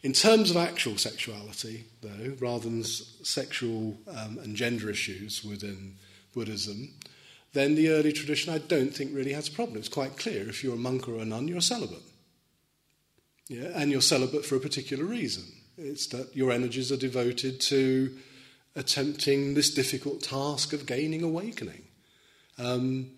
[0.03, 5.97] In terms of actual sexuality, though, rather than sexual um, and gender issues within
[6.35, 6.95] Buddhism,
[7.53, 9.79] then the early tradition I don't think really has a problem.
[9.79, 12.03] It's quite clear if you're a monk or a nun, you're a celibate.
[13.49, 15.45] Yeah, and you're celibate for a particular reason.
[15.77, 18.17] It's that your energies are devoted to
[18.75, 21.83] attempting this difficult task of gaining awakening.
[22.59, 23.11] Um,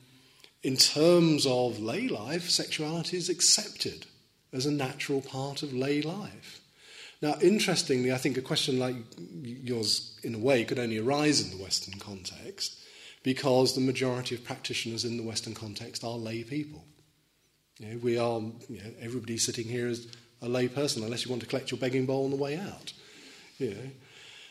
[0.63, 4.07] in terms of lay life, sexuality is accepted
[4.53, 6.61] as a natural part of lay life.
[7.21, 8.97] Now, interestingly, I think a question like
[9.43, 12.81] yours, in a way, could only arise in the Western context
[13.25, 16.85] because the majority of practitioners in the Western context are lay people.
[17.79, 20.07] You know, we are, you know, everybody sitting here is
[20.41, 22.93] a lay person, unless you want to collect your begging bowl on the way out.
[23.59, 23.91] You know.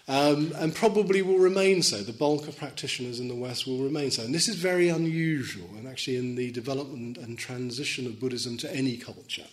[0.05, 2.03] Um, and probably will remain so.
[2.03, 4.23] The bulk of practitioners in the West will remain so.
[4.23, 8.75] And this is very unusual, and actually, in the development and transition of Buddhism to
[8.75, 9.47] any culture.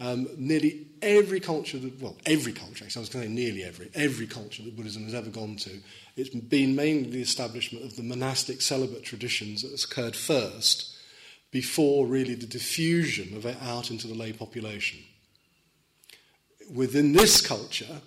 [0.00, 3.64] Um, nearly every culture, that, well, every culture, actually, I was going to say nearly
[3.64, 5.70] every, every culture that Buddhism has ever gone to,
[6.16, 10.96] it's been mainly the establishment of the monastic celibate traditions that has occurred first,
[11.50, 15.00] before really the diffusion of it out into the lay population.
[16.72, 18.00] Within this culture,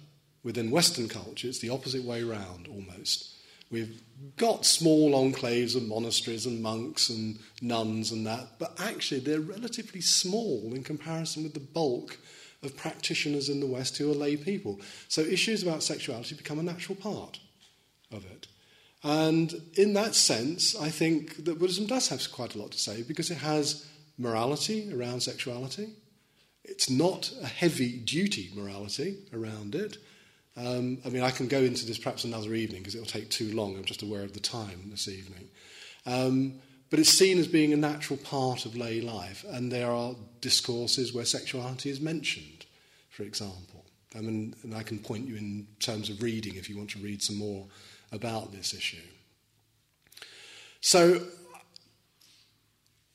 [0.44, 3.33] within Western culture, it's the opposite way round almost.
[3.74, 4.04] We've
[4.38, 10.00] got small enclaves of monasteries and monks and nuns and that, but actually they're relatively
[10.00, 12.20] small in comparison with the bulk
[12.62, 14.80] of practitioners in the West who are lay people.
[15.08, 17.40] So issues about sexuality become a natural part
[18.12, 18.46] of it.
[19.04, 23.02] And in that sense, I think that Buddhism does have quite a lot to say
[23.02, 23.88] because it has
[24.20, 25.90] morality around sexuality.
[26.64, 29.98] It's not a heavy duty morality around it.
[30.56, 33.30] Um, I mean, I can go into this perhaps another evening because it will take
[33.30, 33.76] too long.
[33.76, 35.50] I'm just aware of the time this evening.
[36.06, 40.16] Um, but it's seen as being a natural part of lay life, and there are
[40.42, 42.66] discourses where sexuality is mentioned,
[43.10, 43.86] for example.
[44.16, 47.00] I mean, and I can point you in terms of reading if you want to
[47.00, 47.66] read some more
[48.12, 49.02] about this issue.
[50.82, 51.26] So,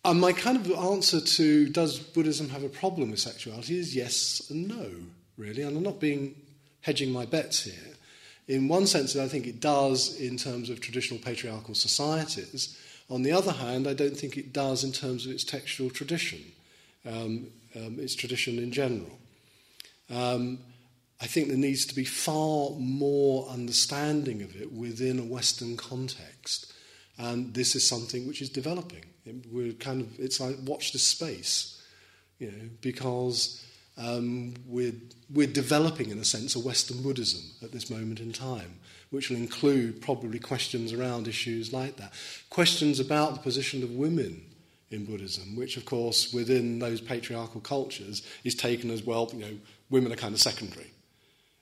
[0.04, 4.42] and my kind of answer to does Buddhism have a problem with sexuality is yes
[4.50, 4.90] and no,
[5.36, 5.62] really.
[5.62, 6.34] And I'm not being
[6.82, 7.94] hedging my bets here.
[8.46, 12.78] In one sense, I think it does in terms of traditional patriarchal societies.
[13.10, 16.40] On the other hand, I don't think it does in terms of its textual tradition,
[17.06, 19.18] um, um, its tradition in general.
[20.10, 20.58] Um,
[21.20, 26.72] I think there needs to be far more understanding of it within a Western context.
[27.18, 29.04] And this is something which is developing.
[29.50, 31.82] We're kind of, it's like watch this space,
[32.38, 33.62] you know, because
[33.98, 34.94] um, we're,
[35.28, 38.78] we're developing, in a sense, a Western Buddhism at this moment in time,
[39.10, 42.12] which will include probably questions around issues like that.
[42.48, 44.42] Questions about the position of women
[44.90, 49.58] in Buddhism, which, of course, within those patriarchal cultures is taken as well, you know,
[49.90, 50.90] women are kind of secondary.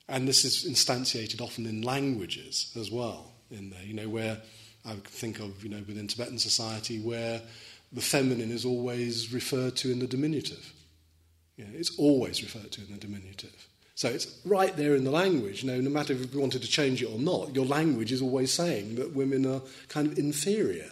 [0.07, 4.37] And this is instantiated often in languages as well, in there, you know, where
[4.85, 7.41] I think of, you know, within Tibetan society, where
[7.91, 10.73] the feminine is always referred to in the diminutive.
[11.57, 13.67] You know, it's always referred to in the diminutive.
[13.95, 15.63] So it's right there in the language.
[15.63, 18.21] You know, no matter if you wanted to change it or not, your language is
[18.21, 20.91] always saying that women are kind of inferior.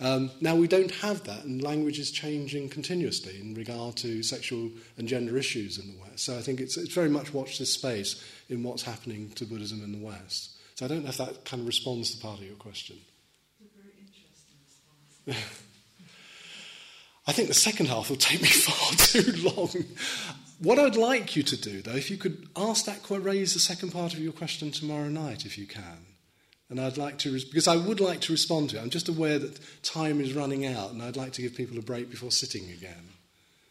[0.00, 4.68] Um, now, we don't have that, and language is changing continuously in regard to sexual
[4.98, 6.24] and gender issues in the West.
[6.24, 9.84] So I think it's, it's very much watch this space in what's happening to Buddhism
[9.84, 10.56] in the West.
[10.74, 12.96] So I don't know if that kind of responds to part of your question.
[13.60, 14.56] It's a very interesting
[15.36, 15.62] response.
[17.26, 19.70] I think the second half will take me far too long.
[20.58, 23.90] What I'd like you to do, though, if you could ask that, raise the second
[23.90, 26.06] part of your question tomorrow night, if you can.
[26.70, 28.80] And I'd like to, because I would like to respond to it.
[28.80, 31.82] I'm just aware that time is running out, and I'd like to give people a
[31.82, 33.10] break before sitting again.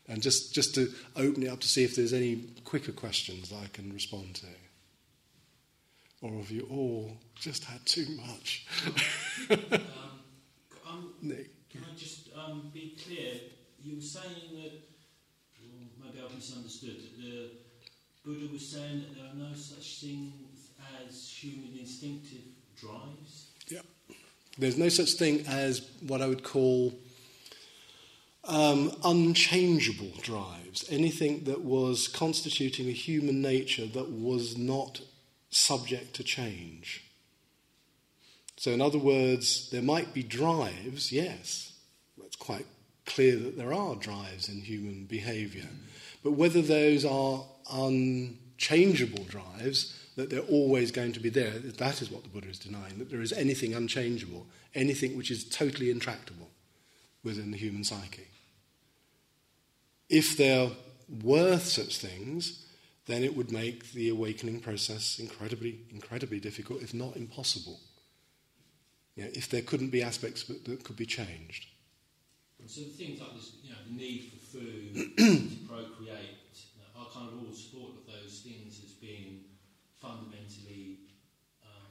[0.07, 3.59] And just, just to open it up to see if there's any quicker questions that
[3.63, 4.47] I can respond to.
[6.21, 8.67] Or have you all just had too much?
[9.49, 9.81] um,
[10.87, 11.49] um, Nick.
[11.72, 13.34] Can I just um, be clear?
[13.84, 14.73] You were saying that,
[15.64, 17.49] or maybe I've misunderstood, that the
[18.23, 20.72] Buddha was saying that there are no such things
[21.07, 22.43] as human instinctive
[22.80, 23.48] drives.
[23.68, 23.81] Yeah.
[24.57, 26.93] There's no such thing as what I would call
[28.43, 35.02] um, unchangeable drives, anything that was constituting a human nature that was not
[35.49, 37.03] subject to change.
[38.61, 41.73] So, in other words, there might be drives, yes,
[42.23, 42.67] it's quite
[43.07, 45.67] clear that there are drives in human behavior,
[46.23, 47.43] but whether those are
[47.73, 52.59] unchangeable drives, that they're always going to be there, that is what the Buddha is
[52.59, 56.51] denying, that there is anything unchangeable, anything which is totally intractable
[57.23, 58.27] within the human psyche.
[60.07, 60.69] If there
[61.23, 62.63] were such things,
[63.07, 67.79] then it would make the awakening process incredibly, incredibly difficult, if not impossible.
[69.15, 71.67] You know, if there couldn't be aspects that, that could be changed.
[72.59, 76.38] And so things like this, you know, the need for food, to procreate,
[76.95, 79.41] I kind of always thought of those things as being
[79.99, 80.99] fundamentally,
[81.63, 81.89] um,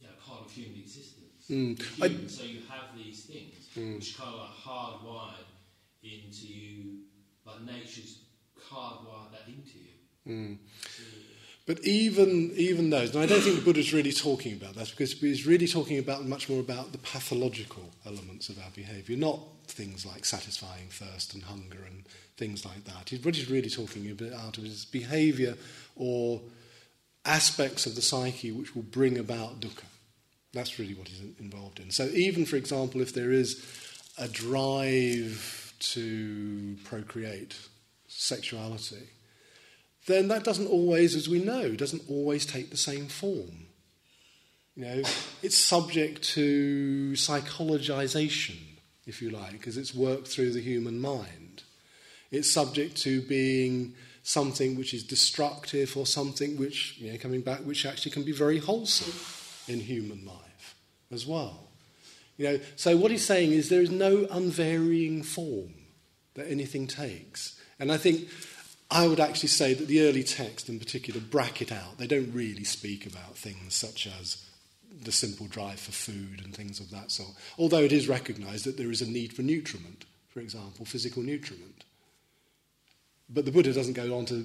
[0.00, 1.48] you know, part of human existence.
[1.50, 1.80] Mm.
[1.82, 3.96] Human, so you have these things Mm.
[3.96, 5.48] which kind of like hardwired
[6.02, 7.04] into you,
[7.46, 8.18] like nature's
[8.60, 9.96] hardwired that into you.
[10.28, 10.58] Mm.
[10.84, 11.02] So,
[11.64, 15.12] But even even those, and I don't think the Buddha's really talking about that because
[15.12, 20.04] he's really talking about much more about the pathological elements of our behaviour, not things
[20.04, 22.04] like satisfying thirst and hunger and
[22.36, 23.10] things like that.
[23.10, 25.54] He's, what he's really talking about is behaviour
[25.94, 26.40] or
[27.24, 29.84] aspects of the psyche which will bring about dukkha.
[30.52, 31.90] That's really what he's involved in.
[31.90, 33.64] So even, for example, if there is
[34.18, 37.56] a drive to procreate,
[38.08, 39.08] sexuality,
[40.06, 43.66] then that doesn't always, as we know, doesn't always take the same form.
[44.74, 45.02] You know,
[45.42, 48.56] it's subject to psychologization,
[49.06, 51.62] if you like, because it's worked through the human mind.
[52.30, 57.60] It's subject to being something which is destructive or something which, you know, coming back,
[57.60, 59.12] which actually can be very wholesome
[59.68, 60.74] in human life
[61.10, 61.68] as well.
[62.38, 65.74] You know, so what he's saying is there is no unvarying form
[66.34, 67.60] that anything takes.
[67.78, 68.28] And I think
[68.92, 71.96] I would actually say that the early text in particular bracket out.
[71.96, 74.44] They don't really speak about things such as
[75.02, 77.30] the simple drive for food and things of that sort.
[77.58, 81.84] Although it is recognized that there is a need for nutriment, for example, physical nutriment.
[83.30, 84.44] But the Buddha doesn't go on to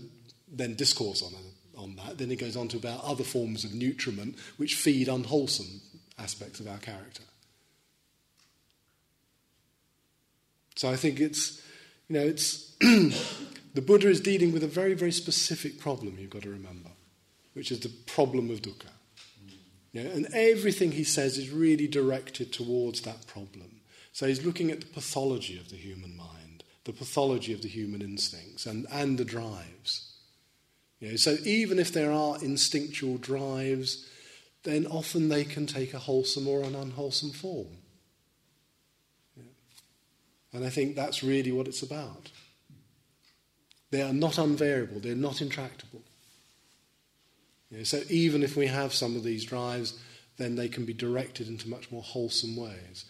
[0.49, 1.34] then discourse on,
[1.76, 2.18] on that.
[2.18, 5.82] Then he goes on to about other forms of nutriment which feed unwholesome
[6.18, 7.24] aspects of our character.
[10.78, 11.61] So I think it's,
[12.07, 12.78] you know, it's
[13.78, 16.18] the Buddha is dealing with a very, very specific problem.
[16.20, 16.90] You've got to remember,
[17.54, 18.90] which is the problem of dukkha.
[19.94, 23.82] Know, and everything he says is really directed towards that problem.
[24.14, 28.02] So he's looking at the pathology of the human mind, the pathology of the human
[28.02, 30.12] instincts, and, and the drives.
[30.99, 34.10] You know, so even if there are instinctual drives,
[34.64, 37.78] then often they can take a wholesome or an unwholesome form.
[39.36, 39.44] Yeah.
[40.52, 42.32] And I think that's really what it's about.
[43.89, 46.01] They are not unvariable, they're not intractable.
[47.69, 49.97] You know, so even if we have some of these drives,
[50.38, 53.05] then they can be directed into much more wholesome ways.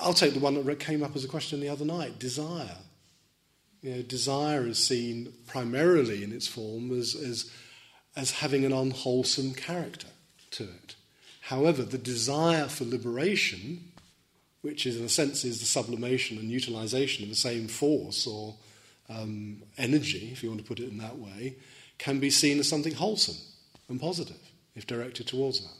[0.00, 2.78] I'll take the one that came up as a question the other night desire.
[3.82, 7.50] You know, desire is seen primarily in its form as, as,
[8.16, 10.08] as having an unwholesome character
[10.52, 10.96] to it.
[11.42, 13.92] However, the desire for liberation,
[14.62, 18.54] which is in a sense is the sublimation and utilization of the same force or
[19.08, 21.56] um, energy, if you want to put it in that way,
[21.98, 23.36] can be seen as something wholesome
[23.88, 24.40] and positive
[24.74, 25.74] if directed towards that.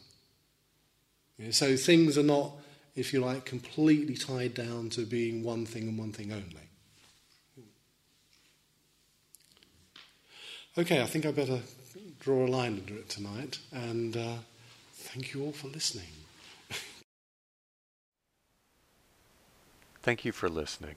[1.39, 2.53] You know, so things are not,
[2.95, 6.69] if you like, completely tied down to being one thing and one thing only.
[10.77, 11.61] Okay, I think I better
[12.21, 14.37] draw a line under it tonight, and uh,
[14.93, 16.09] thank you all for listening.
[20.03, 20.97] Thank you for listening.